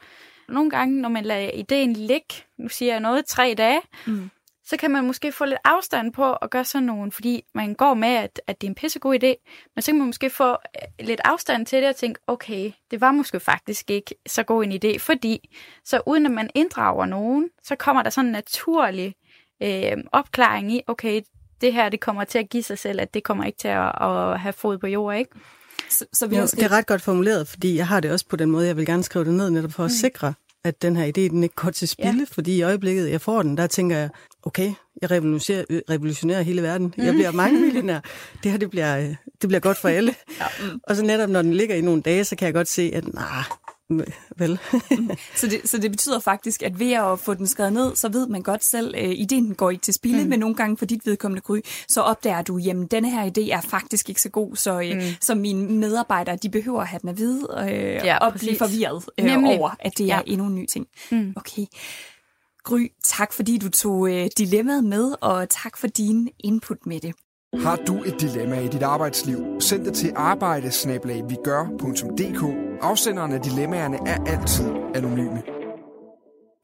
Nogle 0.50 0.70
gange, 0.70 1.02
når 1.02 1.10
man 1.10 1.26
lader 1.26 1.52
ideen 1.52 1.94
ligge, 1.94 2.44
nu 2.58 2.70
siger 2.70 2.94
jeg 2.94 3.00
noget, 3.00 3.26
tre 3.26 3.56
dage, 3.58 3.82
mm. 4.08 4.30
Så 4.70 4.78
kan 4.78 4.92
man 4.92 5.08
måske 5.08 5.32
få 5.32 5.46
lidt 5.46 5.60
afstand 5.64 6.14
på 6.14 6.34
at 6.34 6.50
gøre 6.50 6.66
sådan 6.66 6.86
nogen, 6.86 7.12
fordi 7.12 7.44
man 7.56 7.74
går 7.74 7.94
med, 7.94 8.10
at, 8.10 8.42
at 8.48 8.62
det 8.62 8.68
er 8.68 8.72
en 8.72 8.76
pissegod 8.76 9.24
idé, 9.24 9.34
men 9.76 9.82
så 9.82 9.92
kan 9.92 9.98
man 9.98 10.08
måske 10.08 10.30
få 10.30 10.50
øh, 10.50 11.06
lidt 11.08 11.22
afstand 11.26 11.66
til 11.66 11.82
det 11.82 11.90
og 11.90 11.96
tænke, 11.96 12.20
okay, 12.28 12.72
det 12.92 13.02
var 13.02 13.12
måske 13.12 13.40
faktisk 13.40 13.90
ikke 13.90 14.16
så 14.28 14.44
god 14.44 14.64
en 14.64 14.72
idé, 14.72 15.00
fordi 15.00 15.50
så 15.86 16.02
uden 16.06 16.26
at 16.26 16.32
man 16.32 16.50
inddrager 16.56 17.06
nogen, 17.06 17.50
så 17.64 17.76
kommer 17.76 18.04
der 18.04 18.10
sådan 18.10 18.26
en 18.26 18.32
naturlig 18.32 19.16
øh, 19.64 19.98
opklaring 20.12 20.72
i, 20.72 20.82
okay, 20.88 21.22
det 21.62 21.74
her 21.74 21.90
det 21.90 22.00
kommer 22.00 22.24
til 22.24 22.40
at 22.40 22.50
give 22.50 22.64
sig 22.64 22.80
selv, 22.80 23.02
at 23.02 23.14
det 23.14 23.24
kommer 23.24 23.44
ikke 23.44 23.58
til 23.58 23.68
at, 23.68 24.02
at 24.02 24.40
have 24.40 24.54
fod 24.54 24.78
på 24.78 24.88
jord, 24.88 25.16
ikke? 25.16 25.32
Så, 25.90 26.06
så 26.14 26.28
vi 26.28 26.38
jo, 26.38 26.44
det 26.44 26.64
er 26.64 26.72
ret 26.72 26.88
godt 26.88 27.02
formuleret, 27.02 27.48
fordi 27.48 27.78
jeg 27.78 27.88
har 27.88 28.00
det 28.00 28.12
også 28.12 28.26
på 28.28 28.36
den 28.36 28.52
måde, 28.52 28.68
jeg 28.68 28.78
vil 28.78 28.86
gerne 28.86 29.04
skrive 29.04 29.26
det 29.26 29.34
ned, 29.34 29.50
netop 29.50 29.72
for 29.72 29.84
at 29.84 29.92
mm. 29.92 29.96
sikre, 29.96 30.34
at 30.64 30.82
den 30.82 30.96
her 30.96 31.06
idé, 31.06 31.22
den 31.30 31.44
ikke 31.44 31.56
går 31.56 31.70
til 31.70 31.88
spilde, 31.88 32.20
ja. 32.20 32.26
fordi 32.32 32.58
i 32.58 32.62
øjeblikket, 32.62 33.12
jeg 33.12 33.22
får 33.22 33.42
den, 33.42 33.58
der 33.58 33.68
tænker 33.68 33.98
jeg, 33.98 34.10
okay, 34.48 34.74
jeg 35.02 35.12
revolutionerer, 35.12 35.82
revolutionerer 35.90 36.42
hele 36.42 36.62
verden. 36.62 36.94
Jeg 36.98 37.14
bliver 37.14 37.32
mange 37.32 37.62
millionær. 37.62 38.00
Det 38.44 38.52
her, 38.52 38.58
det 38.58 38.70
bliver, 38.70 39.16
det 39.42 39.48
bliver 39.48 39.60
godt 39.60 39.78
for 39.78 39.88
alle. 39.88 40.16
ja. 40.40 40.46
mm. 40.60 40.80
Og 40.84 40.96
så 40.96 41.04
netop, 41.04 41.30
når 41.30 41.42
den 41.42 41.54
ligger 41.54 41.76
i 41.76 41.82
nogle 41.82 42.02
dage, 42.02 42.24
så 42.24 42.36
kan 42.36 42.46
jeg 42.46 42.54
godt 42.54 42.68
se, 42.68 42.92
at 42.94 43.14
nej, 43.14 43.44
vel. 44.38 44.60
så, 45.36 45.48
det, 45.48 45.62
så 45.70 45.78
det 45.78 45.92
betyder 45.92 46.20
faktisk, 46.20 46.64
at 46.64 46.80
ved 46.80 46.92
at 46.92 47.20
få 47.20 47.34
den 47.34 47.48
skrevet 47.48 47.74
ned, 47.74 47.96
så 47.96 48.10
ved 48.10 48.28
man 48.28 48.42
godt 48.42 48.64
selv, 48.64 48.96
at 48.96 49.06
øh, 49.06 49.12
ideen 49.12 49.56
går 49.56 49.70
ikke 49.70 49.82
til 49.82 49.94
spilde, 49.94 50.24
mm. 50.24 50.30
men 50.30 50.40
nogle 50.40 50.56
gange 50.56 50.78
for 50.78 50.86
dit 50.86 51.06
vedkommende 51.06 51.42
gry, 51.42 51.60
så 51.88 52.02
opdager 52.02 52.42
du, 52.42 52.58
jamen 52.58 52.88
denne 52.88 53.12
her 53.12 53.32
idé 53.38 53.52
er 53.52 53.62
faktisk 53.62 54.10
ikke 54.10 54.22
så 54.22 54.30
god, 54.30 54.56
så, 54.56 54.82
øh, 54.82 54.96
mm. 54.96 55.02
så 55.22 55.36
mine 55.36 55.74
medarbejdere, 55.74 56.36
de 56.36 56.50
behøver 56.50 56.82
at 56.82 56.88
have 56.88 57.00
den 57.00 57.10
at 57.10 57.18
vide, 57.18 57.48
øh, 57.60 58.06
ja, 58.06 58.18
og 58.18 58.34
blive 58.34 58.58
forvirret 58.58 59.06
øh, 59.18 59.44
over, 59.44 59.76
at 59.80 59.98
det 59.98 60.12
er 60.12 60.16
ja. 60.16 60.22
endnu 60.26 60.48
en 60.48 60.56
ny 60.56 60.66
ting. 60.66 60.88
Mm. 61.12 61.34
Okay. 61.36 61.66
Gry, 62.68 62.88
tak 63.04 63.34
fordi 63.34 63.58
du 63.58 63.70
tog 63.70 64.10
øh, 64.10 64.30
dilemmaet 64.38 64.84
med, 64.84 65.16
og 65.22 65.50
tak 65.50 65.78
for 65.78 65.88
din 65.88 66.30
input 66.40 66.86
med 66.86 67.00
det. 67.00 67.16
Har 67.54 67.76
du 67.76 68.04
et 68.04 68.22
dilemma 68.22 68.60
i 68.60 68.68
dit 68.68 68.84
arbejdsliv? 68.84 69.38
Send 69.60 69.86
det 69.86 69.94
til 69.94 70.14
arbejdesnabelagvigør.dk. 70.16 72.44
Afsenderne 72.82 73.36
af 73.36 73.42
dilemmaerne 73.42 73.98
er 74.08 74.24
altid 74.26 74.66
anonyme. 74.96 75.44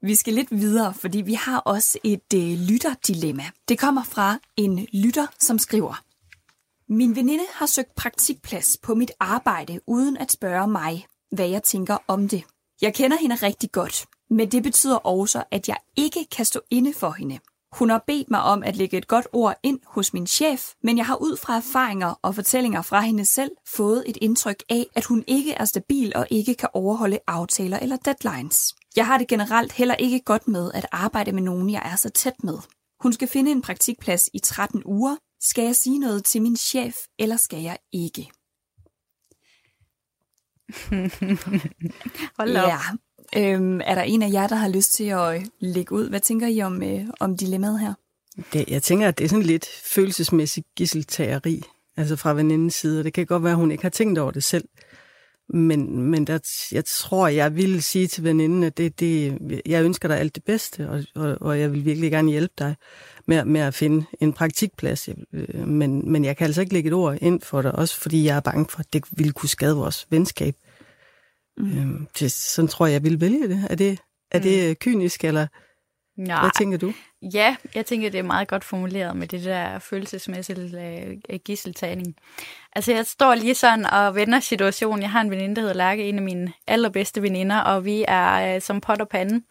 Vi 0.02 0.16
skal 0.16 0.34
lidt 0.34 0.52
videre, 0.52 0.94
fordi 0.94 1.22
vi 1.22 1.34
har 1.34 1.60
også 1.60 2.00
et 2.04 2.34
øh, 2.36 2.60
lytterdilemma. 2.70 3.44
Det 3.70 3.80
kommer 3.80 4.04
fra 4.04 4.40
en 4.58 4.88
lytter, 4.94 5.28
som 5.40 5.60
skriver. 5.60 6.04
Min 6.90 7.16
veninde 7.16 7.44
har 7.54 7.66
søgt 7.66 7.96
praktikplads 7.96 8.78
på 8.84 8.96
mit 8.96 9.12
arbejde, 9.20 9.80
uden 9.88 10.18
at 10.18 10.32
spørge 10.32 10.68
mig, 10.68 11.06
hvad 11.32 11.48
jeg 11.48 11.64
tænker 11.64 11.98
om 12.08 12.28
det. 12.28 12.44
Jeg 12.82 12.94
kender 12.94 13.18
hende 13.18 13.36
rigtig 13.36 13.72
godt, 13.72 14.06
men 14.34 14.52
det 14.52 14.64
betyder 14.64 14.96
også, 14.96 15.44
at 15.52 15.68
jeg 15.68 15.78
ikke 15.98 16.26
kan 16.32 16.46
stå 16.46 16.60
inde 16.70 16.94
for 16.94 17.12
hende. 17.12 17.40
Hun 17.80 17.90
har 17.90 18.04
bedt 18.08 18.32
mig 18.32 18.42
om 18.42 18.64
at 18.64 18.76
lægge 18.76 18.98
et 18.98 19.08
godt 19.08 19.28
ord 19.34 19.56
ind 19.64 19.80
hos 19.86 20.14
min 20.14 20.28
chef, 20.28 20.74
men 20.84 20.98
jeg 20.98 21.06
har 21.06 21.16
ud 21.16 21.38
fra 21.38 21.56
erfaringer 21.56 22.20
og 22.22 22.36
fortællinger 22.36 22.82
fra 22.82 23.02
hende 23.02 23.26
selv 23.26 23.52
fået 23.76 24.04
et 24.08 24.18
indtryk 24.22 24.64
af, 24.70 24.86
at 24.96 25.06
hun 25.06 25.24
ikke 25.28 25.54
er 25.54 25.66
stabil 25.66 26.12
og 26.16 26.28
ikke 26.32 26.56
kan 26.56 26.70
overholde 26.74 27.20
aftaler 27.28 27.80
eller 27.80 27.98
deadlines. 27.98 28.76
Jeg 28.96 29.06
har 29.06 29.18
det 29.18 29.28
generelt 29.28 29.72
heller 29.72 29.96
ikke 29.96 30.20
godt 30.20 30.48
med 30.48 30.72
at 30.74 30.86
arbejde 30.92 31.32
med 31.32 31.42
nogen, 31.42 31.70
jeg 31.70 31.82
er 31.86 31.96
så 31.96 32.10
tæt 32.10 32.44
med. 32.44 32.58
Hun 33.02 33.14
skal 33.14 33.28
finde 33.28 33.52
en 33.52 33.62
praktikplads 33.62 34.30
i 34.34 34.40
13 34.40 34.82
uger. 34.86 35.16
Skal 35.42 35.64
jeg 35.64 35.76
sige 35.76 36.00
noget 36.00 36.26
til 36.26 36.42
min 36.42 36.58
chef, 36.58 36.96
eller 37.20 37.38
skal 37.38 37.62
jeg 37.62 37.78
ikke? 37.94 38.32
Hold 42.40 42.58
op. 42.58 42.70
Ja, 42.70 42.80
Øhm, 43.38 43.82
er 43.84 43.96
der 43.96 44.02
en 44.02 44.22
af 44.22 44.32
jer, 44.32 44.48
der 44.48 44.56
har 44.56 44.68
lyst 44.68 44.94
til 44.94 45.04
at 45.04 45.42
lægge 45.60 45.96
ud? 45.96 46.10
Hvad 46.10 46.20
tænker 46.20 46.48
I 46.48 46.62
om, 46.62 46.84
øh, 46.84 47.06
om 47.20 47.38
dilemmaet 47.38 47.80
her? 47.80 47.94
Det, 48.54 48.66
jeg 48.68 48.84
tænker, 48.84 49.08
at 49.08 49.18
det 49.18 49.24
er 49.24 49.30
sådan 49.30 49.46
lidt 49.46 49.66
følelsesmæssigt 49.86 50.68
gisseltageri, 50.76 51.64
altså 51.98 52.16
fra 52.16 52.34
venindens 52.34 52.76
side. 52.76 53.04
Det 53.04 53.14
kan 53.14 53.26
godt 53.26 53.44
være, 53.44 53.52
at 53.52 53.58
hun 53.58 53.72
ikke 53.72 53.84
har 53.84 53.90
tænkt 53.90 54.20
over 54.20 54.32
det 54.32 54.44
selv. 54.44 54.68
Men, 55.50 56.02
men 56.02 56.28
der, 56.28 56.40
jeg 56.72 56.86
tror, 56.86 57.28
jeg 57.28 57.56
vil 57.56 57.84
sige 57.84 58.08
til 58.08 58.24
veninden, 58.24 58.64
at 58.64 58.78
det, 58.78 59.00
det, 59.00 59.38
jeg 59.66 59.84
ønsker 59.84 60.08
dig 60.08 60.20
alt 60.20 60.36
det 60.36 60.44
bedste, 60.44 60.90
og, 60.90 61.04
og, 61.16 61.38
og 61.42 61.60
jeg 61.60 61.72
vil 61.72 61.86
virkelig 61.86 62.12
gerne 62.12 62.32
hjælpe 62.32 62.54
dig 62.58 62.76
med, 63.26 63.46
med 63.46 63.62
at 63.62 63.74
finde 63.74 64.06
en 64.20 64.34
praktikplads. 64.34 65.10
Øh, 65.34 65.68
men, 65.68 66.12
men 66.12 66.26
jeg 66.26 66.38
kan 66.38 66.46
altså 66.46 66.62
ikke 66.62 66.74
lægge 66.74 66.88
et 66.88 66.94
ord 66.94 67.18
ind 67.22 67.42
for 67.42 67.62
dig, 67.62 67.76
også 67.76 67.96
fordi 67.96 68.26
jeg 68.26 68.36
er 68.36 68.40
bange 68.40 68.66
for, 68.70 68.80
at 68.80 68.94
det 68.94 69.04
ville 69.12 69.34
kunne 69.34 69.50
skade 69.50 69.76
vores 69.76 70.08
venskab. 70.10 70.56
Mm. 71.58 71.80
Øhm, 71.80 72.08
det, 72.20 72.32
sådan 72.32 72.68
tror 72.68 72.86
jeg, 72.86 72.94
jeg 72.94 73.04
ville 73.04 73.22
vælge 73.22 73.48
det. 73.48 73.68
Er 73.70 73.76
det, 73.76 74.00
er 74.32 74.38
mm. 74.38 74.44
det 74.44 74.80
kynisk, 74.80 75.24
eller 75.24 75.48
Nej. 76.18 76.40
hvad 76.40 76.52
tænker 76.58 76.78
du? 76.78 76.94
Ja, 77.34 77.56
jeg 77.76 77.86
tænker, 77.86 78.10
det 78.10 78.20
er 78.20 78.24
meget 78.24 78.48
godt 78.48 78.64
formuleret 78.64 79.18
med 79.18 79.28
det 79.28 79.44
der 79.44 79.80
følelsesmæssige 79.80 81.22
uh, 81.30 81.36
gisseltagning. 81.46 82.16
Altså, 82.76 82.94
jeg 82.94 83.06
står 83.06 83.36
lige 83.36 83.56
sådan 83.56 83.86
og 83.86 84.16
vender 84.16 84.40
situationen. 84.40 85.02
Jeg 85.02 85.12
har 85.12 85.22
en 85.22 85.32
veninde, 85.32 85.56
der 85.56 85.62
hedder 85.62 85.76
Lærke, 85.76 86.10
en 86.10 86.18
af 86.18 86.24
mine 86.24 86.54
allerbedste 86.68 87.22
veninder, 87.22 87.60
og 87.60 87.86
vi 87.86 88.06
er 88.08 88.56
uh, 88.56 88.62
som 88.62 88.82
pot 88.82 89.02
og 89.02 89.10
pande. 89.10 89.42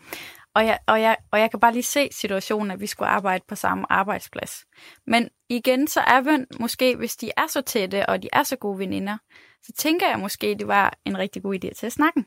Og 0.55 0.67
jeg, 0.67 0.79
og, 0.87 1.01
jeg, 1.01 1.17
og 1.33 1.41
jeg 1.41 1.51
kan 1.51 1.61
bare 1.61 1.73
lige 1.73 1.83
se 1.83 2.09
situationen, 2.13 2.71
at 2.71 2.81
vi 2.81 2.87
skulle 2.87 3.09
arbejde 3.09 3.45
på 3.49 3.55
samme 3.55 3.93
arbejdsplads. 3.93 4.65
Men 5.07 5.29
igen, 5.49 5.89
så 5.89 6.01
er 6.01 6.21
vi 6.21 6.45
måske, 6.61 6.97
hvis 6.97 7.17
de 7.17 7.31
er 7.37 7.47
så 7.49 7.61
tætte, 7.61 8.09
og 8.09 8.23
de 8.23 8.29
er 8.33 8.43
så 8.43 8.57
gode 8.57 8.79
veninder, 8.79 9.19
så 9.63 9.73
tænker 9.73 10.09
jeg 10.09 10.19
måske, 10.19 10.57
det 10.59 10.69
var 10.69 10.99
en 11.05 11.19
rigtig 11.19 11.43
god 11.43 11.55
idé 11.55 11.75
til 11.75 11.87
at 11.87 11.93
snakke. 11.93 12.25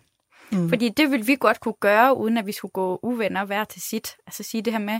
Mm. 0.51 0.69
Fordi 0.69 0.89
det 0.89 1.11
ville 1.11 1.25
vi 1.25 1.35
godt 1.39 1.59
kunne 1.59 1.75
gøre, 1.79 2.17
uden 2.17 2.37
at 2.37 2.45
vi 2.45 2.51
skulle 2.51 2.71
gå 2.71 2.99
uvenner 3.03 3.45
hver 3.45 3.63
til 3.63 3.81
sit. 3.81 4.17
Altså 4.27 4.43
sige 4.43 4.61
det 4.61 4.73
her 4.73 4.79
med, 4.79 4.99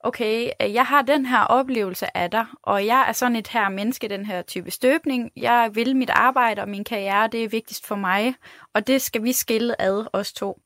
okay, 0.00 0.50
jeg 0.60 0.86
har 0.86 1.02
den 1.02 1.26
her 1.26 1.40
oplevelse 1.40 2.16
af 2.16 2.30
dig, 2.30 2.46
og 2.62 2.86
jeg 2.86 3.04
er 3.08 3.12
sådan 3.12 3.36
et 3.36 3.48
her 3.48 3.68
menneske, 3.68 4.08
den 4.08 4.26
her 4.26 4.42
type 4.42 4.70
støbning. 4.70 5.30
Jeg 5.36 5.70
vil 5.74 5.96
mit 5.96 6.10
arbejde 6.10 6.62
og 6.62 6.68
min 6.68 6.84
karriere, 6.84 7.28
det 7.28 7.44
er 7.44 7.48
vigtigst 7.48 7.86
for 7.86 7.94
mig, 7.96 8.34
og 8.74 8.86
det 8.86 9.02
skal 9.02 9.22
vi 9.22 9.32
skille 9.32 9.82
ad, 9.82 10.06
os 10.12 10.32
to. 10.32 10.60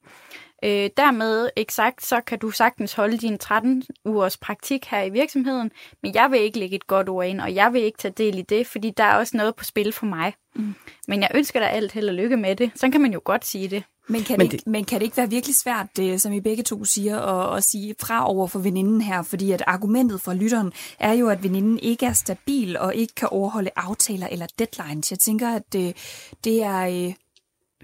Øh, 0.65 0.91
dermed 0.97 1.49
eksakt, 1.57 2.07
så 2.07 2.21
kan 2.21 2.39
du 2.39 2.51
sagtens 2.51 2.93
holde 2.93 3.19
din 3.19 3.39
13 3.39 3.83
ugers 4.05 4.37
praktik 4.37 4.87
her 4.87 5.03
i 5.03 5.11
virksomheden, 5.11 5.71
men 6.03 6.15
jeg 6.15 6.31
vil 6.31 6.41
ikke 6.41 6.59
lægge 6.59 6.77
et 6.77 6.87
godt 6.87 7.09
ord 7.09 7.27
ind, 7.27 7.41
og 7.41 7.55
jeg 7.55 7.73
vil 7.73 7.83
ikke 7.83 7.99
tage 7.99 8.15
del 8.17 8.39
i 8.39 8.43
det, 8.43 8.67
fordi 8.67 8.91
der 8.91 9.05
er 9.05 9.17
også 9.17 9.37
noget 9.37 9.55
på 9.55 9.65
spil 9.65 9.93
for 9.93 10.07
mig. 10.07 10.35
Mm. 10.55 10.75
Men 11.09 11.21
jeg 11.21 11.31
ønsker 11.35 11.61
dig 11.61 11.71
alt 11.71 11.93
held 11.93 12.09
og 12.09 12.15
lykke 12.15 12.37
med 12.37 12.57
det. 12.57 12.71
Så 12.75 12.91
kan 12.91 13.01
man 13.01 13.13
jo 13.13 13.21
godt 13.25 13.47
sige 13.47 13.69
det. 13.69 13.83
Men 14.09 14.23
kan, 14.23 14.39
men 14.39 14.47
det, 14.47 14.53
ikke, 14.53 14.71
men 14.71 14.85
kan 14.85 15.01
det 15.01 15.05
ikke 15.05 15.17
være 15.17 15.31
virkelig 15.31 15.57
svært, 15.57 15.87
det, 15.97 16.21
som 16.21 16.33
I 16.33 16.41
begge 16.41 16.63
to 16.63 16.85
siger, 16.85 17.21
at, 17.21 17.57
at 17.57 17.65
sige 17.65 17.95
fra 18.01 18.31
over 18.31 18.47
for 18.47 18.59
veninden 18.59 19.01
her? 19.01 19.23
Fordi 19.23 19.53
at 19.53 19.63
argumentet 19.67 20.21
fra 20.21 20.35
lytteren 20.35 20.73
er 20.99 21.13
jo, 21.13 21.29
at 21.29 21.43
veninden 21.43 21.79
ikke 21.79 22.07
er 22.07 22.13
stabil 22.13 22.79
og 22.79 22.95
ikke 22.95 23.15
kan 23.15 23.29
overholde 23.29 23.71
aftaler 23.77 24.27
eller 24.27 24.47
deadlines. 24.59 25.11
Jeg 25.11 25.19
tænker, 25.19 25.49
at 25.49 25.63
det, 25.73 25.97
det 26.45 26.63
er... 26.63 27.13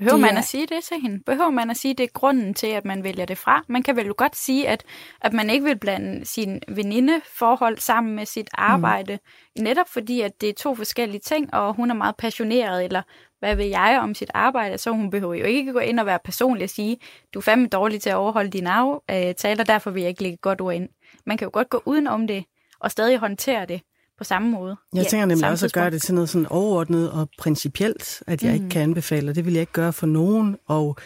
Øh, 0.01 0.05
Behøver 0.05 0.21
man 0.21 0.37
at 0.37 0.45
sige 0.45 0.67
det 0.67 0.85
til 0.85 1.01
hende? 1.03 1.23
Behøver 1.27 1.51
man 1.51 1.71
at 1.71 1.77
sige, 1.77 1.95
det 1.95 2.05
er 2.05 2.09
grunden 2.15 2.55
til, 2.55 2.67
at 2.67 2.85
man 2.85 3.05
vælger 3.05 3.25
det 3.25 3.39
fra? 3.39 3.65
Man 3.69 3.83
kan 3.83 3.97
vel 3.97 4.07
jo 4.07 4.15
godt 4.17 4.37
sige, 4.37 4.69
at, 4.69 4.85
at 5.21 5.33
man 5.33 5.51
ikke 5.51 5.65
vil 5.65 5.79
blande 5.79 6.25
sin 6.25 6.61
venindeforhold 6.69 7.79
sammen 7.79 8.17
med 8.17 8.27
sit 8.27 8.49
arbejde, 8.55 9.19
mm. 9.57 9.63
netop 9.63 9.89
fordi, 9.89 10.21
at 10.21 10.41
det 10.41 10.49
er 10.49 10.53
to 10.53 10.75
forskellige 10.75 11.21
ting, 11.21 11.55
og 11.55 11.75
hun 11.75 11.91
er 11.91 11.95
meget 11.95 12.17
passioneret, 12.17 12.85
eller 12.85 13.03
hvad 13.39 13.57
ved 13.57 13.65
jeg 13.65 14.01
om 14.03 14.15
sit 14.15 14.31
arbejde, 14.35 14.79
så 14.79 14.91
hun 14.91 15.11
behøver 15.11 15.35
jo 15.35 15.45
ikke 15.45 15.73
gå 15.73 15.79
ind 15.79 16.01
og 16.01 16.07
være 16.07 16.19
personlig 16.25 16.65
og 16.65 16.71
sige, 16.71 16.97
du 17.35 17.39
er 17.39 17.43
fandme 17.43 17.67
dårlig 17.67 18.03
til 18.03 18.11
at 18.11 18.17
overholde 18.17 18.51
dine 18.51 18.71
aftaler, 18.71 19.65
derfor 19.65 19.91
vil 19.91 20.01
jeg 20.01 20.11
ikke 20.11 20.23
lægge 20.23 20.37
godt 20.37 20.61
ord 20.61 20.75
ind. 20.75 20.89
Man 21.27 21.37
kan 21.37 21.47
jo 21.47 21.51
godt 21.53 21.71
gå 21.71 21.83
uden 21.87 22.07
om 22.07 22.27
det, 22.27 22.45
og 22.81 22.91
stadig 22.91 23.19
håndtere 23.19 23.67
det 23.67 23.81
på 24.21 24.25
samme 24.25 24.51
måde. 24.51 24.77
Jeg 24.95 25.03
Ja, 25.03 25.09
tænker 25.09 25.27
nemlig 25.27 25.51
også 25.51 25.67
at 25.67 25.73
gøre 25.73 25.91
det 25.91 26.03
til 26.03 26.15
noget 26.15 26.29
sådan 26.29 26.47
overordnet 26.47 27.11
og 27.11 27.29
principielt, 27.39 28.23
at 28.27 28.43
jeg 28.43 28.51
mm. 28.51 28.55
ikke 28.55 28.69
kan 28.69 28.83
anbefale, 28.83 29.31
og 29.31 29.35
det 29.35 29.45
vil 29.45 29.53
jeg 29.53 29.61
ikke 29.61 29.73
gøre 29.73 29.93
for 29.93 30.07
nogen, 30.07 30.57
og 30.67 30.97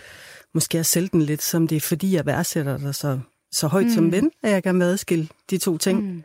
måske 0.55 0.79
at 0.79 0.87
sælge 0.87 1.09
den 1.13 1.23
lidt, 1.23 1.43
som 1.43 1.69
det 1.69 1.77
er, 1.77 1.81
fordi 1.81 2.15
jeg 2.15 2.27
værdsætter 2.27 2.79
dig 2.79 2.95
så, 2.95 3.19
så 3.53 3.67
højt 3.67 3.87
mm. 3.87 3.93
som 3.93 4.13
ven, 4.13 4.31
at 4.43 4.51
jeg 4.51 4.63
gerne 4.63 4.79
vil 4.79 4.85
adskille 4.85 5.29
de 5.51 5.59
to 5.59 5.79
ting. 5.79 6.03
Mm. 6.03 6.23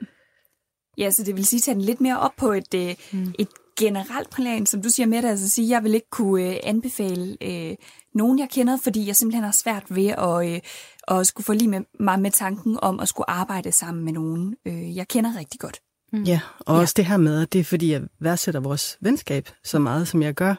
Ja, 0.98 1.12
så 1.12 1.24
det 1.24 1.36
vil 1.36 1.46
sige, 1.46 1.60
tage 1.60 1.76
den 1.76 1.82
lidt 1.82 2.02
mere 2.02 2.20
op 2.20 2.34
på 2.38 2.52
et, 2.52 2.74
øh, 2.76 2.96
mm. 3.12 3.34
et 3.40 3.48
generelt 3.80 4.30
plan, 4.30 4.66
som 4.66 4.82
du 4.82 4.90
siger 4.90 5.08
med 5.08 5.22
det, 5.22 5.30
altså 5.30 5.50
sige, 5.50 5.70
jeg 5.70 5.84
vil 5.84 5.94
ikke 5.94 6.10
kunne 6.12 6.44
øh, 6.44 6.56
anbefale 6.64 7.38
øh, 7.42 7.76
nogen, 8.16 8.40
jeg 8.40 8.48
kender, 8.52 8.78
fordi 8.84 9.08
jeg 9.08 9.16
simpelthen 9.16 9.44
har 9.44 9.52
svært 9.52 9.84
ved 9.90 10.08
at, 10.08 10.54
øh, 10.54 10.60
at 11.08 11.28
skulle 11.28 11.46
få 11.46 11.54
lige 11.54 11.70
med, 11.70 11.82
mig 12.00 12.20
med 12.20 12.32
tanken 12.32 12.80
om 12.82 13.00
at 13.00 13.08
skulle 13.08 13.30
arbejde 13.30 13.72
sammen 13.72 14.06
med 14.06 14.14
nogen, 14.14 14.56
øh, 14.66 14.96
jeg 14.96 15.08
kender 15.08 15.38
rigtig 15.38 15.60
godt. 15.60 15.80
Mm. 16.14 16.24
Ja, 16.24 16.40
og 16.60 16.76
ja. 16.76 16.82
også 16.82 16.94
det 16.98 17.06
her 17.06 17.18
med, 17.18 17.42
at 17.42 17.54
det 17.54 17.60
er 17.60 17.64
fordi, 17.64 17.92
jeg 17.92 18.02
værdsætter 18.20 18.60
vores 18.60 18.98
venskab 19.02 19.50
så 19.64 19.80
meget, 19.80 20.08
som 20.08 20.22
jeg 20.22 20.34
gør. 20.34 20.56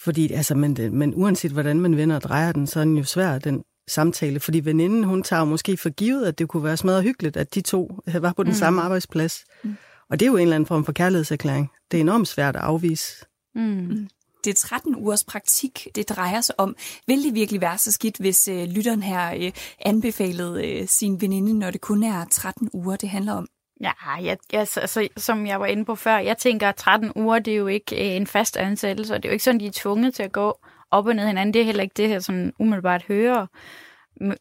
Fordi, 0.00 0.32
altså, 0.32 0.54
men, 0.54 0.76
men 0.92 1.14
uanset 1.14 1.52
hvordan 1.52 1.80
man 1.80 1.96
vender 1.96 2.16
og 2.16 2.22
drejer 2.22 2.52
den, 2.52 2.66
så 2.66 2.80
er 2.80 2.84
den 2.84 2.96
jo 2.96 3.04
svær, 3.04 3.38
den 3.38 3.64
samtale. 3.88 4.40
Fordi 4.40 4.60
veninden, 4.60 5.04
hun 5.04 5.22
tager 5.22 5.44
måske 5.44 5.76
for 5.76 5.90
givet, 5.90 6.26
at 6.26 6.38
det 6.38 6.48
kunne 6.48 6.64
være 6.64 6.76
smadret 6.76 7.02
hyggeligt, 7.02 7.36
at 7.36 7.54
de 7.54 7.60
to 7.60 8.00
var 8.06 8.32
på 8.32 8.42
den 8.42 8.50
mm. 8.50 8.58
samme 8.58 8.82
arbejdsplads. 8.82 9.44
Mm. 9.64 9.76
Og 10.10 10.20
det 10.20 10.26
er 10.26 10.30
jo 10.30 10.36
en 10.36 10.42
eller 10.42 10.54
anden 10.54 10.66
form 10.66 10.84
for 10.84 10.92
kærlighedserklæring. 10.92 11.70
Det 11.90 11.96
er 11.96 12.00
enormt 12.00 12.28
svært 12.28 12.56
at 12.56 12.62
afvise. 12.62 13.24
Mm. 13.54 14.08
Det 14.44 14.50
er 14.50 14.54
13 14.54 14.96
ugers 14.96 15.24
praktik, 15.24 15.88
det 15.94 16.08
drejer 16.08 16.40
sig 16.40 16.60
om. 16.60 16.76
Vil 17.06 17.24
det 17.24 17.34
virkelig 17.34 17.60
være 17.60 17.78
så 17.78 17.92
skidt, 17.92 18.16
hvis 18.16 18.48
øh, 18.48 18.64
lytteren 18.64 19.02
her 19.02 19.34
øh, 19.34 19.52
anbefalede 19.80 20.68
øh, 20.68 20.88
sin 20.88 21.20
veninde, 21.20 21.58
når 21.58 21.70
det 21.70 21.80
kun 21.80 22.02
er 22.02 22.24
13 22.30 22.70
uger, 22.72 22.96
det 22.96 23.08
handler 23.08 23.32
om? 23.32 23.48
Ja, 23.80 23.92
jeg, 24.06 24.38
jeg, 24.52 24.60
altså, 24.60 24.80
altså, 24.80 25.08
som 25.16 25.46
jeg 25.46 25.60
var 25.60 25.66
inde 25.66 25.84
på 25.84 25.94
før, 25.94 26.18
jeg 26.18 26.38
tænker, 26.38 26.68
at 26.68 26.76
13 26.76 27.12
uger, 27.16 27.38
det 27.38 27.52
er 27.52 27.56
jo 27.56 27.66
ikke 27.66 28.10
øh, 28.10 28.16
en 28.16 28.26
fast 28.26 28.56
ansættelse, 28.56 29.14
og 29.14 29.22
det 29.22 29.28
er 29.28 29.30
jo 29.30 29.34
ikke 29.34 29.44
sådan, 29.44 29.60
de 29.60 29.66
er 29.66 29.72
tvunget 29.74 30.14
til 30.14 30.22
at 30.22 30.32
gå 30.32 30.58
op 30.90 31.06
og 31.06 31.14
ned 31.14 31.26
hinanden. 31.26 31.54
Det 31.54 31.60
er 31.60 31.66
heller 31.66 31.82
ikke 31.82 31.94
det 31.96 32.08
her, 32.08 32.18
sådan 32.18 32.52
umiddelbart 32.58 33.04
hører. 33.08 33.46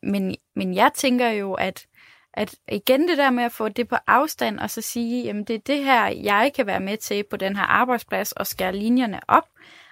Men, 0.03 0.35
men 0.55 0.73
jeg 0.73 0.91
tænker 0.95 1.29
jo, 1.29 1.53
at, 1.53 1.85
at 2.33 2.55
igen 2.71 3.07
det 3.07 3.17
der 3.17 3.29
med 3.29 3.43
at 3.43 3.51
få 3.51 3.69
det 3.69 3.87
på 3.87 3.95
afstand, 4.07 4.59
og 4.59 4.69
så 4.69 4.81
sige, 4.81 5.23
jamen 5.23 5.43
det 5.43 5.55
er 5.55 5.59
det 5.59 5.83
her, 5.83 6.07
jeg 6.07 6.51
kan 6.55 6.67
være 6.67 6.79
med 6.79 6.97
til 6.97 7.23
på 7.29 7.37
den 7.37 7.55
her 7.55 7.63
arbejdsplads, 7.63 8.31
og 8.31 8.47
skære 8.47 8.75
linjerne 8.75 9.19
op, 9.27 9.47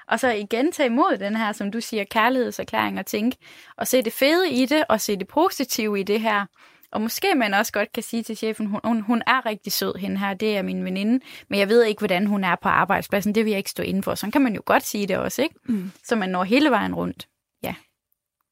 og 0.07 0.19
så 0.19 0.31
igen 0.31 0.71
tage 0.71 0.89
imod 0.89 1.17
den 1.17 1.35
her, 1.35 1.51
som 1.51 1.71
du 1.71 1.81
siger, 1.81 2.03
kærlighedserklæring 2.03 2.99
og 2.99 3.05
tænke, 3.05 3.37
og 3.77 3.87
se 3.87 4.01
det 4.01 4.13
fede 4.13 4.51
i 4.51 4.65
det, 4.65 4.83
og 4.89 5.01
se 5.01 5.15
det 5.15 5.27
positive 5.27 5.99
i 5.99 6.03
det 6.03 6.21
her. 6.21 6.45
Og 6.91 7.01
måske 7.01 7.35
man 7.35 7.53
også 7.53 7.71
godt 7.71 7.91
kan 7.93 8.03
sige 8.03 8.23
til 8.23 8.37
chefen, 8.37 8.65
hun, 8.65 8.79
hun, 8.83 9.01
hun 9.01 9.21
er 9.27 9.45
rigtig 9.45 9.73
sød, 9.73 9.99
hende 9.99 10.17
her, 10.17 10.33
det 10.33 10.57
er 10.57 10.61
min 10.61 10.85
veninde, 10.85 11.19
men 11.49 11.59
jeg 11.59 11.69
ved 11.69 11.83
ikke, 11.83 11.99
hvordan 11.99 12.27
hun 12.27 12.43
er 12.43 12.55
på 12.61 12.69
arbejdspladsen, 12.69 13.35
det 13.35 13.45
vil 13.45 13.51
jeg 13.51 13.57
ikke 13.57 13.69
stå 13.69 13.83
inden 13.83 14.03
for. 14.03 14.15
Sådan 14.15 14.31
kan 14.31 14.41
man 14.41 14.55
jo 14.55 14.61
godt 14.65 14.83
sige 14.83 15.07
det 15.07 15.17
også, 15.17 15.41
ikke? 15.41 15.55
Mm. 15.65 15.91
Så 16.03 16.15
man 16.15 16.29
når 16.29 16.43
hele 16.43 16.69
vejen 16.69 16.95
rundt. 16.95 17.27
Ja. 17.63 17.75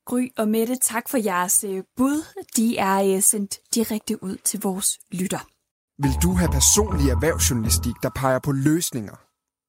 Gry 0.06 0.28
og 0.38 0.48
Mette, 0.48 0.76
tak 0.76 1.10
for 1.10 1.18
jeres 1.18 1.64
øh, 1.64 1.84
bud. 1.98 2.24
De 2.56 2.78
er 2.78 3.16
øh, 3.16 3.22
sendt 3.22 3.60
direkte 3.76 4.24
ud 4.24 4.36
til 4.36 4.60
vores 4.62 5.00
lytter. 5.12 5.40
Vil 6.02 6.12
du 6.24 6.34
have 6.34 6.52
personlig 6.52 7.10
erhvervsjournalistik, 7.10 7.96
der 8.04 8.10
peger 8.16 8.40
på 8.40 8.52
løsninger? 8.52 9.16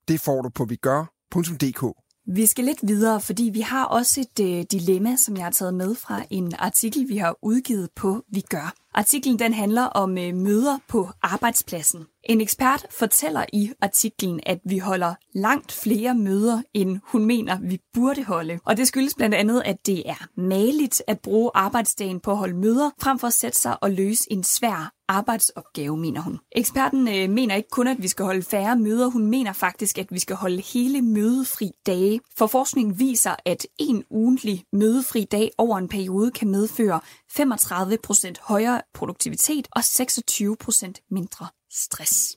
Det 0.09 0.21
får 0.21 0.43
du 0.43 0.49
på 0.49 0.65
vigør.dk. 0.65 2.10
Vi 2.33 2.47
skal 2.47 2.65
lidt 2.65 2.79
videre, 2.83 3.21
fordi 3.21 3.51
vi 3.53 3.61
har 3.61 3.85
også 3.85 4.21
et 4.21 4.45
øh, 4.45 4.65
dilemma, 4.73 5.17
som 5.17 5.37
jeg 5.37 5.45
har 5.45 5.51
taget 5.51 5.75
med 5.75 5.95
fra 5.95 6.23
en 6.31 6.53
artikel, 6.59 7.09
vi 7.09 7.17
har 7.17 7.37
udgivet 7.43 7.89
på 7.97 8.25
Vi 8.33 8.41
Gør. 8.41 8.75
Artiklen 8.95 9.39
den 9.39 9.55
handler 9.55 9.83
om 9.83 10.19
øh, 10.19 10.35
møder 10.35 10.79
på 10.89 11.09
arbejdspladsen. 11.23 12.07
En 12.25 12.41
ekspert 12.41 12.87
fortæller 12.91 13.45
i 13.53 13.73
artiklen, 13.81 14.41
at 14.47 14.59
vi 14.65 14.79
holder 14.79 15.15
langt 15.35 15.73
flere 15.73 16.15
møder, 16.15 16.63
end 16.75 17.01
hun 17.05 17.25
mener, 17.25 17.59
vi 17.61 17.81
burde 17.95 18.25
holde. 18.25 18.59
Og 18.65 18.77
det 18.77 18.89
skyldes 18.89 19.15
blandt 19.15 19.35
andet, 19.35 19.63
at 19.65 19.87
det 19.87 20.09
er 20.09 20.27
maligt 20.37 21.03
at 21.07 21.21
bruge 21.21 21.51
arbejdsdagen 21.55 22.21
på 22.21 22.31
at 22.31 22.37
holde 22.37 22.57
møder, 22.57 22.91
frem 23.03 23.19
for 23.19 23.27
at 23.27 23.33
sætte 23.33 23.61
sig 23.61 23.83
og 23.83 23.91
løse 23.91 24.33
en 24.33 24.45
svær 24.45 24.93
arbejdsopgave, 25.11 25.97
mener 25.97 26.21
hun. 26.21 26.39
Eksperten 26.53 27.09
øh, 27.09 27.31
mener 27.31 27.55
ikke 27.55 27.69
kun, 27.69 27.87
at 27.87 28.03
vi 28.03 28.09
skal 28.09 28.25
holde 28.25 28.43
færre 28.43 28.77
møder, 28.77 29.07
hun 29.07 29.27
mener 29.27 29.53
faktisk, 29.53 29.99
at 29.99 30.07
vi 30.11 30.19
skal 30.19 30.37
holde 30.37 30.63
hele 30.63 31.03
mødefri 31.03 31.71
dage. 31.87 32.21
For 32.37 32.47
forskningen 32.47 32.99
viser, 32.99 33.37
at 33.45 33.67
en 33.79 34.05
ugentlig 34.11 34.65
mødefri 34.73 35.25
dag 35.25 35.51
over 35.59 35.79
en 35.79 35.89
periode 35.89 36.31
kan 36.31 36.49
medføre 36.49 37.01
35% 37.33 38.35
højere 38.43 38.83
produktivitet 38.95 39.69
og 39.73 39.81
26% 39.81 41.09
mindre 41.11 41.47
stress. 41.71 42.37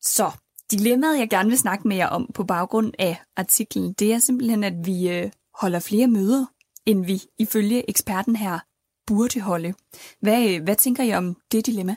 Så 0.00 0.30
dilemmaet, 0.70 1.18
jeg 1.18 1.30
gerne 1.30 1.48
vil 1.48 1.58
snakke 1.58 1.88
med 1.88 1.96
jer 1.96 2.08
om 2.08 2.30
på 2.34 2.44
baggrund 2.44 2.92
af 2.98 3.16
artiklen, 3.36 3.92
det 3.92 4.12
er 4.12 4.18
simpelthen, 4.18 4.64
at 4.64 4.74
vi 4.84 5.08
øh, 5.08 5.30
holder 5.60 5.78
flere 5.78 6.06
møder, 6.06 6.46
end 6.86 7.06
vi 7.06 7.22
ifølge 7.38 7.90
eksperten 7.90 8.36
her 8.36 8.58
burde 9.06 9.40
holde. 9.40 9.74
Hvad, 10.20 10.60
hvad 10.60 10.76
tænker 10.76 11.02
I 11.02 11.12
om 11.12 11.36
det 11.52 11.66
dilemma? 11.66 11.96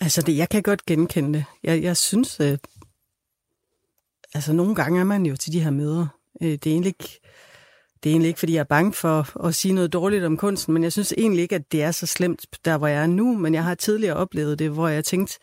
Altså, 0.00 0.22
det, 0.22 0.36
jeg 0.36 0.48
kan 0.48 0.62
godt 0.62 0.86
genkende 0.86 1.38
det. 1.38 1.44
Jeg, 1.62 1.82
jeg 1.82 1.96
synes, 1.96 2.40
øh, 2.40 2.58
altså 4.34 4.52
nogle 4.52 4.74
gange 4.74 5.00
er 5.00 5.04
man 5.04 5.26
jo 5.26 5.36
til 5.36 5.52
de 5.52 5.60
her 5.60 5.70
møder. 5.70 6.06
Øh, 6.42 6.50
det 6.50 6.66
er 6.66 6.70
egentlig 6.70 6.90
ikke, 6.90 7.20
det 8.02 8.10
er 8.10 8.12
egentlig 8.12 8.28
ikke, 8.28 8.38
fordi 8.38 8.52
jeg 8.52 8.60
er 8.60 8.64
bange 8.64 8.92
for 8.92 9.46
at 9.46 9.54
sige 9.54 9.74
noget 9.74 9.92
dårligt 9.92 10.24
om 10.24 10.36
kunsten, 10.36 10.74
men 10.74 10.82
jeg 10.82 10.92
synes 10.92 11.14
egentlig 11.18 11.42
ikke, 11.42 11.54
at 11.54 11.72
det 11.72 11.82
er 11.82 11.90
så 11.90 12.06
slemt, 12.06 12.46
der 12.64 12.78
hvor 12.78 12.86
jeg 12.86 13.02
er 13.02 13.06
nu. 13.06 13.38
Men 13.38 13.54
jeg 13.54 13.64
har 13.64 13.74
tidligere 13.74 14.16
oplevet 14.16 14.58
det, 14.58 14.70
hvor 14.70 14.88
jeg 14.88 15.04
tænkte, 15.04 15.38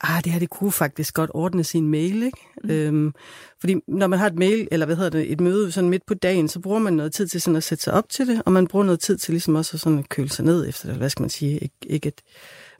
ah, 0.00 0.24
det 0.24 0.32
her 0.32 0.38
det 0.38 0.50
kunne 0.50 0.72
faktisk 0.72 1.14
godt 1.14 1.30
ordne 1.34 1.64
sin 1.64 1.88
mail, 1.88 2.22
ikke? 2.22 2.38
Mm. 2.64 2.70
Øhm, 2.70 3.14
fordi 3.60 3.76
når 3.88 4.06
man 4.06 4.18
har 4.18 4.26
et 4.26 4.38
mail, 4.38 4.68
eller 4.70 4.86
hvad 4.86 4.96
hedder 4.96 5.10
det, 5.10 5.32
et 5.32 5.40
møde 5.40 5.72
sådan 5.72 5.90
midt 5.90 6.06
på 6.06 6.14
dagen, 6.14 6.48
så 6.48 6.60
bruger 6.60 6.78
man 6.78 6.92
noget 6.92 7.12
tid 7.12 7.28
til 7.28 7.40
sådan 7.40 7.56
at 7.56 7.64
sætte 7.64 7.84
sig 7.84 7.92
op 7.92 8.08
til 8.08 8.26
det, 8.26 8.42
og 8.46 8.52
man 8.52 8.66
bruger 8.66 8.84
noget 8.84 9.00
tid 9.00 9.18
til 9.18 9.32
ligesom 9.32 9.54
også 9.54 9.76
at 9.76 9.80
sådan 9.80 10.02
køle 10.02 10.30
sig 10.30 10.44
ned 10.44 10.68
efter 10.68 10.88
det, 10.88 10.96
hvad 10.96 11.10
skal 11.10 11.22
man 11.22 11.30
sige, 11.30 11.58
ikke, 11.58 11.74
ikke 11.86 12.08
et, 12.08 12.20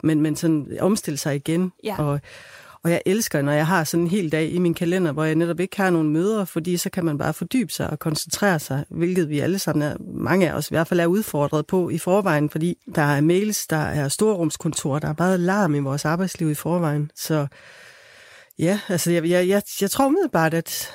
men, 0.03 0.21
men 0.21 0.35
sådan 0.35 0.77
omstille 0.79 1.17
sig 1.17 1.35
igen. 1.35 1.71
Ja. 1.83 1.95
Og, 1.99 2.21
og 2.83 2.91
jeg 2.91 3.01
elsker, 3.05 3.41
når 3.41 3.51
jeg 3.51 3.67
har 3.67 3.83
sådan 3.83 4.03
en 4.03 4.09
hel 4.09 4.31
dag 4.31 4.51
i 4.51 4.57
min 4.59 4.73
kalender, 4.73 5.11
hvor 5.11 5.23
jeg 5.23 5.35
netop 5.35 5.59
ikke 5.59 5.77
har 5.77 5.89
nogen 5.89 6.09
møder, 6.09 6.45
fordi 6.45 6.77
så 6.77 6.89
kan 6.89 7.05
man 7.05 7.17
bare 7.17 7.33
fordybe 7.33 7.71
sig 7.71 7.89
og 7.89 7.99
koncentrere 7.99 8.59
sig, 8.59 8.85
hvilket 8.89 9.29
vi 9.29 9.39
alle 9.39 9.59
sammen 9.59 9.81
er, 9.81 9.95
mange 9.99 10.49
af 10.49 10.53
os 10.53 10.71
i 10.71 10.73
hvert 10.73 10.87
fald 10.87 10.99
er 10.99 11.05
udfordret 11.05 11.67
på 11.67 11.89
i 11.89 11.97
forvejen, 11.97 12.49
fordi 12.49 12.77
der 12.95 13.01
er 13.01 13.21
mails, 13.21 13.67
der 13.67 13.77
er 13.77 14.07
storrumskontor, 14.07 14.99
der 14.99 15.07
er 15.07 15.13
bare 15.13 15.37
larm 15.37 15.75
i 15.75 15.79
vores 15.79 16.05
arbejdsliv 16.05 16.51
i 16.51 16.55
forvejen. 16.55 17.11
Så 17.15 17.47
ja, 18.59 18.79
altså 18.89 19.11
jeg, 19.11 19.29
jeg, 19.29 19.47
jeg, 19.47 19.61
jeg 19.81 19.91
tror 19.91 20.05
umiddelbart, 20.05 20.53
at, 20.53 20.89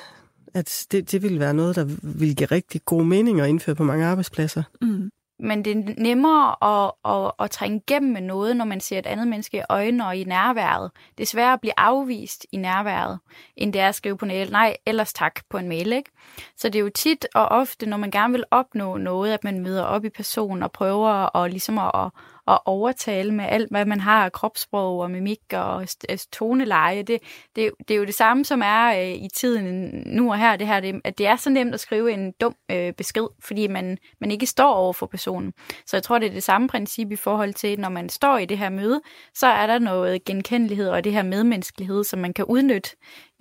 at 0.53 0.85
det, 0.91 1.11
det 1.11 1.23
ville 1.23 1.39
være 1.39 1.53
noget, 1.53 1.75
der 1.75 1.85
ville 2.01 2.35
give 2.35 2.47
rigtig 2.47 2.81
god 2.85 3.03
mening 3.03 3.41
at 3.41 3.49
indføre 3.49 3.75
på 3.75 3.83
mange 3.83 4.05
arbejdspladser. 4.05 4.63
Mm. 4.81 5.09
Men 5.39 5.65
det 5.65 5.77
er 5.77 5.93
nemmere 5.97 6.55
at, 6.63 6.91
at, 7.05 7.31
at 7.39 7.51
trænge 7.51 7.81
igennem 7.87 8.13
med 8.13 8.21
noget, 8.21 8.57
når 8.57 8.65
man 8.65 8.79
ser 8.79 8.99
et 8.99 9.05
andet 9.05 9.27
menneske 9.27 9.57
i 9.57 9.61
øjnene 9.69 10.07
og 10.07 10.17
i 10.17 10.23
nærværet. 10.23 10.91
Det 11.17 11.23
er 11.23 11.27
sværere 11.27 11.53
at 11.53 11.61
blive 11.61 11.79
afvist 11.79 12.45
i 12.51 12.57
nærværet, 12.57 13.19
end 13.57 13.73
det 13.73 13.81
er 13.81 13.87
at 13.87 13.95
skrive 13.95 14.17
på 14.17 14.25
en 14.25 14.29
mail. 14.29 14.51
Nej, 14.51 14.77
ellers 14.85 15.13
tak 15.13 15.39
på 15.49 15.57
en 15.57 15.69
mail, 15.69 15.93
ikke? 15.93 16.11
Så 16.57 16.69
det 16.69 16.79
er 16.79 16.83
jo 16.83 16.89
tit 16.89 17.27
og 17.35 17.45
ofte, 17.45 17.85
når 17.85 17.97
man 17.97 18.11
gerne 18.11 18.33
vil 18.33 18.43
opnå 18.51 18.97
noget, 18.97 19.33
at 19.33 19.43
man 19.43 19.59
møder 19.59 19.83
op 19.83 20.05
i 20.05 20.09
person 20.09 20.63
og 20.63 20.71
prøver 20.71 21.37
at, 21.37 21.51
ligesom 21.51 21.77
at, 21.77 22.11
at, 22.47 22.59
overtale 22.65 23.31
med 23.31 23.45
alt, 23.45 23.71
hvad 23.71 23.85
man 23.85 23.99
har 23.99 24.25
af 24.25 24.31
kropssprog 24.31 24.99
og 24.99 25.11
mimik 25.11 25.39
og 25.53 25.87
toneleje. 26.31 27.03
Det, 27.03 27.19
det, 27.55 27.71
det 27.87 27.93
er 27.93 27.97
jo 27.97 28.05
det 28.05 28.13
samme, 28.13 28.45
som 28.45 28.61
er 28.65 28.99
øh, 28.99 29.11
i 29.11 29.27
tiden 29.35 29.91
nu 30.05 30.31
og 30.31 30.37
her, 30.37 30.55
det 30.55 30.67
her, 30.67 30.79
det, 30.79 31.01
at 31.03 31.17
det 31.17 31.27
er 31.27 31.35
så 31.35 31.49
nemt 31.49 31.73
at 31.73 31.79
skrive 31.79 32.11
en 32.11 32.33
dum 32.41 32.55
øh, 32.71 32.93
besked, 32.93 33.27
fordi 33.43 33.67
man, 33.67 33.97
man 34.21 34.31
ikke 34.31 34.45
står 34.45 34.73
over 34.73 34.93
for 34.93 35.05
personen. 35.05 35.53
Så 35.85 35.97
jeg 35.97 36.03
tror, 36.03 36.19
det 36.19 36.27
er 36.27 36.33
det 36.33 36.43
samme 36.43 36.67
princip 36.67 37.11
i 37.11 37.15
forhold 37.15 37.53
til, 37.53 37.79
når 37.79 37.89
man 37.89 38.09
står 38.09 38.37
i 38.37 38.45
det 38.45 38.57
her 38.57 38.69
møde, 38.69 39.01
så 39.33 39.47
er 39.47 39.67
der 39.67 39.79
noget 39.79 40.25
genkendelighed 40.25 40.89
og 40.89 41.03
det 41.03 41.13
her 41.13 41.23
medmenneskelighed, 41.23 42.03
som 42.03 42.19
man 42.19 42.33
kan 42.33 42.45
udnytte 42.45 42.89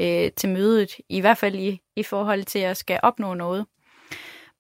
øh, 0.01 0.31
til 0.37 0.49
mødet, 0.49 0.91
i 1.09 1.21
hvert 1.21 1.39
fald 1.39 1.55
i, 1.55 1.81
i 1.97 2.03
forhold 2.03 2.45
til 2.45 2.59
at 2.59 2.77
skal 2.77 3.01
opnå 3.03 3.35
noget. 3.35 3.67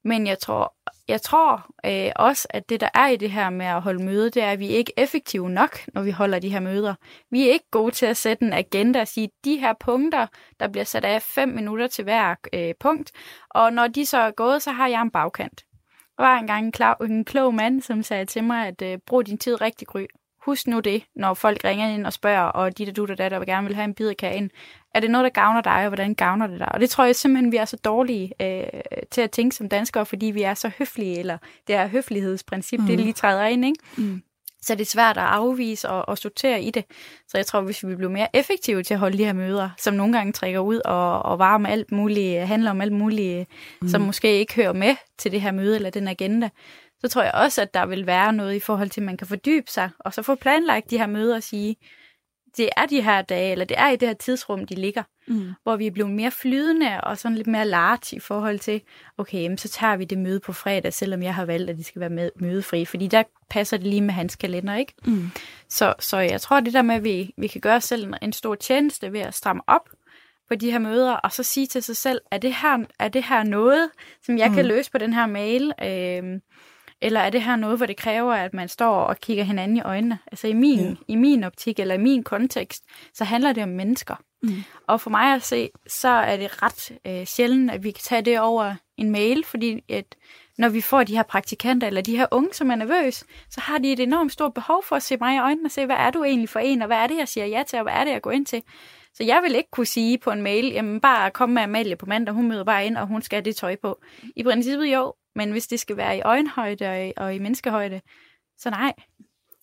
Men 0.07 0.27
jeg 0.27 0.39
tror, 0.39 0.75
jeg 1.09 1.23
tror 1.23 1.67
øh, 1.87 2.13
også, 2.17 2.49
at 2.51 2.69
det, 2.69 2.81
der 2.81 2.89
er 2.95 3.09
i 3.09 3.17
det 3.17 3.31
her 3.31 3.51
med 3.51 3.67
at 3.67 3.83
holde 3.83 4.05
møde, 4.05 4.31
det 4.31 4.43
er, 4.43 4.51
at 4.51 4.59
vi 4.59 4.69
ikke 4.69 4.93
er 4.97 5.03
effektive 5.03 5.51
nok, 5.51 5.81
når 5.95 6.03
vi 6.03 6.11
holder 6.11 6.39
de 6.39 6.49
her 6.49 6.61
møder. 6.61 6.95
Vi 7.31 7.49
er 7.49 7.53
ikke 7.53 7.71
gode 7.71 7.91
til 7.91 8.07
at 8.07 8.17
sætte 8.17 8.45
en 8.45 8.53
agenda 8.53 9.01
og 9.01 9.09
sige, 9.09 9.31
de 9.45 9.57
her 9.57 9.75
punkter, 9.81 10.27
der 10.61 10.69
bliver 10.69 10.85
sat 10.85 11.05
af 11.05 11.23
fem 11.23 11.49
minutter 11.49 11.87
til 11.87 12.05
hver 12.05 12.35
øh, 12.53 12.75
punkt, 12.81 13.13
og 13.51 13.73
når 13.73 13.87
de 13.87 14.07
så 14.07 14.19
er 14.19 14.31
gået, 14.31 14.63
så 14.63 14.71
har 14.71 14.89
jeg 14.89 15.03
en 15.03 15.11
bagkant. 15.11 15.65
Der 16.17 16.23
var 16.23 16.39
engang 16.39 16.65
en, 16.67 16.73
klar, 16.73 16.95
en 16.95 17.25
klog 17.25 17.55
mand, 17.55 17.83
som 17.83 18.03
sagde 18.03 18.25
til 18.25 18.45
mig, 18.45 18.67
at 18.67 18.83
øh, 18.83 18.99
brug 19.07 19.27
din 19.27 19.39
tid 19.39 19.61
rigtig 19.61 19.89
gry. 19.89 20.05
Husk 20.47 20.67
nu 20.67 20.81
det, 20.81 21.03
når 21.17 21.35
folk 21.35 21.65
ringer 21.65 21.89
ind 21.89 22.07
og 22.07 22.13
spørger, 22.13 22.43
og 22.43 22.79
de 22.79 22.87
der 22.87 22.93
du 22.93 23.05
der, 23.05 23.29
der 23.29 23.39
vil 23.39 23.47
gerne 23.47 23.67
vil 23.67 23.77
have 23.77 23.85
en 23.85 23.95
bid 23.95 24.09
af 24.09 24.17
kagen. 24.17 24.51
Er 24.95 25.01
det 25.01 25.11
noget, 25.11 25.25
der 25.25 25.31
gavner 25.31 25.61
dig, 25.61 25.73
og 25.73 25.89
hvordan 25.89 26.15
gavner 26.15 26.47
det 26.47 26.59
dig? 26.59 26.73
Og 26.73 26.81
det 26.81 26.91
tror 26.91 27.05
jeg 27.05 27.17
simpelthen, 27.17 27.53
vi 27.53 27.57
er 27.57 27.65
så 27.65 27.77
dårlige 27.77 28.33
øh, 28.41 28.81
til 29.11 29.21
at 29.21 29.31
tænke 29.31 29.57
som 29.57 29.69
danskere, 29.69 30.07
fordi 30.07 30.27
vi 30.27 30.43
er 30.43 30.55
så 30.55 30.71
høflige, 30.79 31.19
eller 31.19 31.39
det 31.67 31.75
er 31.75 31.87
høflighedsprincip, 31.87 32.81
mm. 32.81 32.87
det 32.87 33.01
lige 33.01 33.13
træder 33.13 33.47
ind, 33.47 33.65
ikke? 33.65 33.79
Mm. 33.97 34.23
Så 34.63 34.75
det 34.75 34.81
er 34.81 34.85
svært 34.91 35.17
at 35.17 35.25
afvise 35.25 35.89
og, 35.89 36.09
og 36.09 36.19
sortere 36.19 36.63
i 36.63 36.71
det. 36.71 36.85
Så 37.29 37.39
jeg 37.39 37.47
tror, 37.47 37.61
hvis 37.61 37.87
vi 37.87 37.97
bliver 37.97 38.11
mere 38.11 38.37
effektive 38.37 38.83
til 38.83 38.95
at 38.95 39.01
holde 39.01 39.19
de 39.19 39.25
her 39.25 39.33
møder, 39.33 39.71
som 39.79 39.95
nogle 39.95 40.13
gange 40.13 40.33
trækker 40.33 40.61
ud 40.61 40.81
og, 40.85 41.23
og 41.23 41.39
varer 41.39 41.59
med 41.59 41.71
alt 41.71 41.93
muligt, 41.93 42.47
handler 42.47 42.71
om 42.71 42.81
alt 42.81 42.93
muligt, 42.93 43.49
mm. 43.83 43.89
som 43.89 44.01
måske 44.01 44.39
ikke 44.39 44.55
hører 44.55 44.73
med 44.73 44.97
til 45.19 45.33
det 45.33 45.41
her 45.41 45.53
møde 45.53 45.77
eller 45.77 45.91
den 45.91 46.09
agenda, 46.09 46.49
så 47.01 47.09
tror 47.09 47.23
jeg 47.23 47.35
også, 47.35 47.63
at 47.63 47.75
der 47.75 47.87
vil 47.87 48.07
være 48.07 48.33
noget 48.33 48.55
i 48.55 48.61
forhold 48.61 48.91
til, 48.91 49.01
at 49.01 49.05
man 49.05 49.17
kan 49.17 49.27
fordybe 49.27 49.71
sig, 49.71 49.91
og 49.99 50.15
så 50.15 50.23
få 50.23 50.35
planlagt 50.35 50.91
de 50.91 50.99
her 50.99 51.07
møder 51.07 51.37
og 51.37 51.43
sige, 51.43 51.77
det 52.57 52.69
er 52.77 52.87
de 52.87 53.03
her 53.03 53.23
dage, 53.23 53.53
eller 53.53 53.65
det 53.65 53.79
er 53.79 53.89
i 53.89 53.97
det 53.97 54.09
her 54.09 54.15
tidsrum, 54.15 54.67
de 54.67 54.75
ligger, 54.75 55.03
mm. 55.27 55.53
hvor 55.63 55.77
vi 55.77 55.87
er 55.87 55.91
blevet 55.91 56.13
mere 56.13 56.31
flydende 56.31 57.01
og 57.01 57.19
sådan 57.19 57.37
lidt 57.37 57.47
mere 57.47 57.67
large 57.67 58.17
i 58.17 58.21
forhold 58.21 58.59
til, 58.59 58.81
okay, 59.19 59.57
så 59.57 59.69
tager 59.69 59.97
vi 59.97 60.05
det 60.05 60.19
møde 60.19 60.41
på 60.41 60.53
fredag, 60.53 60.93
selvom 60.93 61.23
jeg 61.23 61.35
har 61.35 61.45
valgt, 61.45 61.71
at 61.71 61.77
det 61.77 61.87
skal 61.87 62.01
være 62.01 62.11
med, 62.11 62.31
mødefri, 62.37 62.85
fordi 62.85 63.07
der 63.07 63.23
passer 63.51 63.77
det 63.77 63.87
lige 63.87 64.01
med 64.01 64.15
hans 64.15 64.37
kalender, 64.37 64.77
ikke? 64.77 64.95
Mm. 65.07 65.31
Så, 65.69 65.95
så 65.99 66.19
jeg 66.19 66.41
tror, 66.41 66.61
det 66.61 66.73
der 66.73 66.83
med, 66.83 66.95
at 66.95 67.05
vi, 67.05 67.35
vi 67.39 67.47
kan 67.47 67.61
gøre 67.61 67.77
os 67.77 67.85
selv 67.85 68.13
en 68.23 68.33
stor 68.33 68.55
tjeneste 68.55 69.13
ved 69.13 69.21
at 69.21 69.35
stramme 69.35 69.63
op 69.67 69.89
på 70.49 70.55
de 70.55 70.71
her 70.71 70.79
møder, 70.79 71.13
og 71.13 71.33
så 71.33 71.43
sige 71.43 71.67
til 71.67 71.83
sig 71.83 71.97
selv, 71.97 72.21
er 72.31 72.39
det 72.39 72.55
her, 72.55 72.79
er 72.99 73.09
det 73.09 73.25
her 73.25 73.43
noget, 73.43 73.91
som 74.23 74.39
jeg 74.39 74.49
mm. 74.49 74.55
kan 74.55 74.67
løse 74.67 74.91
på 74.91 74.99
den 74.99 75.13
her 75.13 75.27
mail? 75.27 75.73
Øh, 75.83 76.41
eller 77.03 77.21
er 77.21 77.31
det 77.31 77.43
her 77.43 77.57
noget, 77.57 77.77
hvor 77.77 77.87
det 77.87 77.97
kræver, 77.97 78.35
at 78.35 78.55
man 78.55 78.69
står 78.69 79.01
og 79.01 79.21
kigger 79.21 79.45
hinanden 79.45 79.77
i 79.77 79.81
øjnene? 79.81 80.19
Altså 80.27 80.47
i 80.47 80.53
min, 80.53 80.79
ja. 80.79 80.95
i 81.09 81.15
min 81.15 81.45
optik 81.45 81.81
eller 81.81 81.95
i 81.95 81.99
min 81.99 82.23
kontekst, 82.23 82.85
så 83.15 83.25
handler 83.25 83.53
det 83.53 83.63
om 83.63 83.69
mennesker. 83.69 84.15
Mm. 84.43 84.55
Og 84.87 85.01
for 85.01 85.11
mig 85.11 85.35
at 85.35 85.43
se, 85.43 85.71
så 85.87 86.09
er 86.09 86.37
det 86.37 86.63
ret 86.63 86.99
øh, 87.07 87.27
sjældent, 87.27 87.71
at 87.71 87.85
vi 87.85 87.91
kan 87.91 88.03
tage 88.03 88.23
det 88.23 88.41
over 88.41 88.75
en 88.97 89.11
mail, 89.11 89.45
fordi 89.45 89.85
at 89.89 90.17
når 90.59 90.69
vi 90.69 90.81
får 90.81 91.05
de 91.05 91.17
her 91.17 91.23
praktikanter 91.23 91.87
eller 91.87 92.01
de 92.01 92.17
her 92.17 92.27
unge, 92.31 92.55
som 92.55 92.71
er 92.71 92.75
nervøse, 92.75 93.25
så 93.51 93.61
har 93.61 93.79
de 93.79 93.93
et 93.93 94.01
enormt 94.01 94.33
stort 94.33 94.55
behov 94.55 94.85
for 94.85 94.97
at 94.97 95.03
se 95.03 95.17
mig 95.17 95.37
i 95.37 95.39
øjnene 95.39 95.67
og 95.67 95.71
se, 95.71 95.87
hvad 95.87 95.97
er 95.97 96.11
du 96.11 96.25
egentlig 96.25 96.49
for 96.49 96.59
en, 96.59 96.83
og 96.83 96.87
hvad 96.87 96.97
er 96.97 97.07
det, 97.07 97.17
jeg 97.19 97.29
siger 97.29 97.47
ja 97.47 97.63
til, 97.67 97.79
og 97.79 97.83
hvad 97.83 97.93
er 97.93 98.05
det, 98.05 98.11
jeg 98.11 98.23
går 98.23 98.31
ind 98.31 98.47
til. 98.47 98.63
Så 99.15 99.25
jeg 99.25 99.41
vil 99.43 99.55
ikke 99.55 99.71
kunne 99.71 99.87
sige 99.87 100.19
på 100.19 100.31
en 100.31 100.43
mail, 100.43 100.67
jamen 100.73 101.01
bare 101.01 101.31
kom 101.31 101.51
med 101.51 101.63
Amalie 101.63 101.97
på 101.97 102.07
mandag, 102.07 102.35
hun 102.35 102.49
møder 102.49 102.65
bare 102.65 102.87
ind, 102.87 102.97
og 102.97 103.07
hun 103.07 103.23
skal 103.23 103.37
have 103.37 103.45
det 103.45 103.57
tøj 103.57 103.77
på. 103.83 104.01
I 104.37 104.43
princippet 104.43 104.87
jo, 104.87 105.15
men 105.37 105.51
hvis 105.51 105.67
det 105.67 105.81
skal 105.81 105.97
være 105.97 106.17
i 106.17 106.21
øjenhøjde 106.21 106.89
og 106.89 107.07
i, 107.07 107.13
og 107.17 107.35
i 107.35 107.39
menneskehøjde, 107.39 108.01
så 108.59 108.71
nej. 108.71 108.93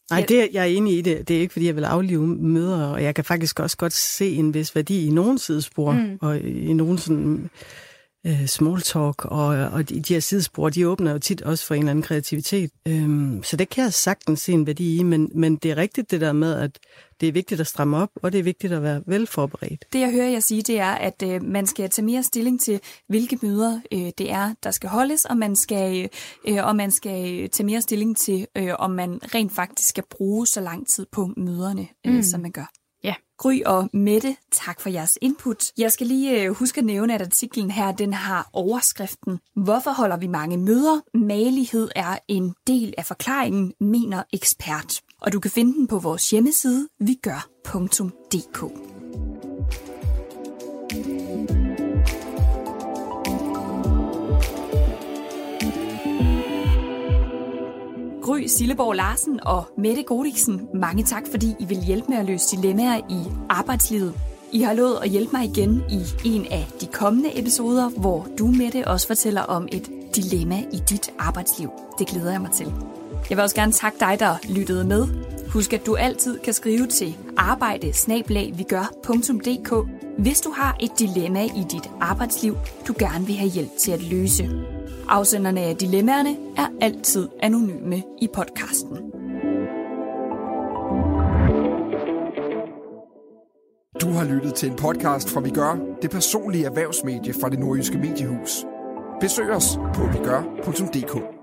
Nej, 0.09 0.25
det, 0.27 0.49
jeg 0.53 0.61
er 0.61 0.77
enig 0.77 0.97
i 0.97 1.01
det. 1.01 1.27
Det 1.27 1.37
er 1.37 1.41
ikke, 1.41 1.51
fordi 1.51 1.65
jeg 1.65 1.75
vil 1.75 1.83
aflive 1.83 2.27
møder, 2.27 2.87
og 2.87 3.03
jeg 3.03 3.15
kan 3.15 3.23
faktisk 3.23 3.59
også 3.59 3.77
godt 3.77 3.93
se 3.93 4.35
en 4.35 4.53
vis 4.53 4.75
værdi 4.75 5.07
i 5.07 5.09
nogle 5.09 5.39
sidespor, 5.39 5.91
mm. 5.91 6.17
og 6.21 6.39
i 6.39 6.73
nogle 6.73 6.99
sådan 6.99 7.49
uh, 8.27 8.45
small 8.45 8.81
talk, 8.81 9.25
og, 9.25 9.47
og 9.47 9.89
de, 9.89 9.99
de 9.99 10.13
her 10.13 10.19
sidespor, 10.19 10.69
de 10.69 10.87
åbner 10.87 11.11
jo 11.11 11.19
tit 11.19 11.41
også 11.41 11.65
for 11.65 11.75
en 11.75 11.81
eller 11.81 11.91
anden 11.91 12.03
kreativitet. 12.03 12.71
Um, 12.89 13.43
så 13.43 13.57
det 13.57 13.69
kan 13.69 13.83
jeg 13.83 13.93
sagtens 13.93 14.41
se 14.41 14.51
en 14.51 14.67
værdi 14.67 14.97
i, 14.97 15.03
men, 15.03 15.31
men 15.35 15.55
det 15.55 15.71
er 15.71 15.77
rigtigt 15.77 16.11
det 16.11 16.21
der 16.21 16.33
med, 16.33 16.53
at 16.53 16.79
det 17.21 17.29
er 17.29 17.33
vigtigt 17.33 17.61
at 17.61 17.67
stramme 17.67 17.97
op, 17.97 18.09
og 18.15 18.31
det 18.31 18.39
er 18.39 18.43
vigtigt 18.43 18.73
at 18.73 18.83
være 18.83 19.01
velforberedt. 19.05 19.85
Det 19.93 19.99
jeg 19.99 20.11
hører 20.11 20.29
jer 20.29 20.39
sige, 20.39 20.61
det 20.61 20.79
er, 20.79 20.91
at 20.91 21.23
øh, 21.23 21.43
man 21.43 21.67
skal 21.67 21.89
tage 21.89 22.05
mere 22.05 22.23
stilling 22.23 22.61
til, 22.61 22.79
hvilke 23.07 23.39
møder 23.41 23.81
øh, 23.93 24.11
det 24.17 24.31
er, 24.31 24.53
der 24.63 24.71
skal 24.71 24.89
holdes, 24.89 25.25
og 25.25 25.37
man 25.37 25.55
skal, 25.55 26.09
øh, 26.47 26.67
og 26.67 26.75
man 26.75 26.91
skal 26.91 27.49
tage 27.49 27.65
mere 27.65 27.81
stilling 27.81 28.17
til, 28.17 28.47
øh, 28.57 28.69
om 28.79 28.91
man 28.91 29.19
rent 29.35 29.51
faktisk 29.51 29.89
skal 29.89 30.03
bruge 30.09 30.47
så 30.47 30.61
lang 30.61 30.87
tid 30.95 31.05
på 31.11 31.29
møderne, 31.37 31.87
øh, 32.07 32.13
mm. 32.13 32.23
som 32.23 32.41
man 32.41 32.51
gør. 32.51 32.82
Ja. 33.03 33.15
Gry 33.37 33.61
og 33.65 33.89
Mette, 33.93 34.35
tak 34.51 34.81
for 34.81 34.89
jeres 34.89 35.17
input. 35.21 35.71
Jeg 35.77 35.91
skal 35.91 36.07
lige 36.07 36.43
øh, 36.43 36.51
huske 36.51 36.79
at 36.79 36.85
nævne, 36.85 37.15
at 37.15 37.21
artiklen 37.21 37.71
her 37.71 37.91
den 37.91 38.13
har 38.13 38.49
overskriften 38.53 39.39
Hvorfor 39.55 39.91
holder 39.91 40.17
vi 40.17 40.27
mange 40.27 40.57
møder? 40.57 41.17
Malighed 41.17 41.89
er 41.95 42.17
en 42.27 42.55
del 42.67 42.93
af 42.97 43.05
forklaringen, 43.05 43.73
mener 43.79 44.23
ekspert 44.33 45.01
og 45.23 45.33
du 45.33 45.39
kan 45.39 45.51
finde 45.51 45.73
den 45.73 45.87
på 45.87 45.99
vores 45.99 46.29
hjemmeside 46.29 46.87
vigør.dk. 46.99 48.92
Gry 58.33 58.45
Silleborg 58.47 58.95
Larsen 58.95 59.39
og 59.43 59.63
Mette 59.77 60.03
Godiksen, 60.03 60.67
mange 60.73 61.03
tak, 61.03 61.23
fordi 61.31 61.55
I 61.59 61.65
vil 61.65 61.77
hjælpe 61.77 62.07
med 62.09 62.17
at 62.17 62.25
løse 62.25 62.55
dilemmaer 62.55 62.97
i 63.09 63.31
arbejdslivet. 63.49 64.13
I 64.51 64.61
har 64.61 64.73
lovet 64.73 64.99
at 65.01 65.09
hjælpe 65.09 65.29
mig 65.33 65.45
igen 65.45 65.83
i 65.89 66.03
en 66.25 66.45
af 66.51 66.67
de 66.81 66.85
kommende 66.85 67.39
episoder, 67.39 67.89
hvor 67.89 68.27
du, 68.39 68.47
Mette, 68.47 68.87
også 68.87 69.07
fortæller 69.07 69.41
om 69.41 69.67
et 69.71 69.89
dilemma 70.15 70.63
i 70.73 70.81
dit 70.89 71.11
arbejdsliv. 71.19 71.69
Det 71.99 72.07
glæder 72.07 72.31
jeg 72.31 72.41
mig 72.41 72.51
til. 72.51 72.73
Jeg 73.29 73.37
vil 73.37 73.43
også 73.43 73.55
gerne 73.55 73.71
takke 73.71 73.99
dig, 73.99 74.17
der 74.19 74.35
lyttede 74.49 74.85
med. 74.85 75.07
Husk, 75.49 75.73
at 75.73 75.85
du 75.85 75.95
altid 75.95 76.39
kan 76.39 76.53
skrive 76.53 76.87
til 76.87 77.17
arbejde 77.37 77.93
hvis 80.17 80.41
du 80.41 80.51
har 80.51 80.77
et 80.79 80.91
dilemma 80.99 81.43
i 81.43 81.65
dit 81.71 81.89
arbejdsliv, 82.01 82.57
du 82.87 82.93
gerne 82.99 83.25
vil 83.25 83.35
have 83.35 83.51
hjælp 83.51 83.71
til 83.79 83.91
at 83.91 84.03
løse. 84.03 84.72
Afsenderne 85.07 85.61
af 85.61 85.75
dilemmaerne 85.75 86.35
er 86.57 86.67
altid 86.81 87.29
anonyme 87.41 88.03
i 88.21 88.27
podcasten. 88.33 88.97
Du 94.01 94.09
har 94.11 94.25
lyttet 94.35 94.55
til 94.55 94.69
en 94.69 94.75
podcast 94.75 95.29
fra 95.29 95.41
Vi 95.41 95.49
Gør, 95.49 95.97
det 96.01 96.11
personlige 96.11 96.65
erhvervsmedie 96.65 97.33
fra 97.33 97.49
det 97.49 97.59
nordjyske 97.59 97.97
mediehus. 97.97 98.65
Besøg 99.21 99.49
os 99.49 99.79
på 99.93 100.01
vigør.dk. 100.01 101.42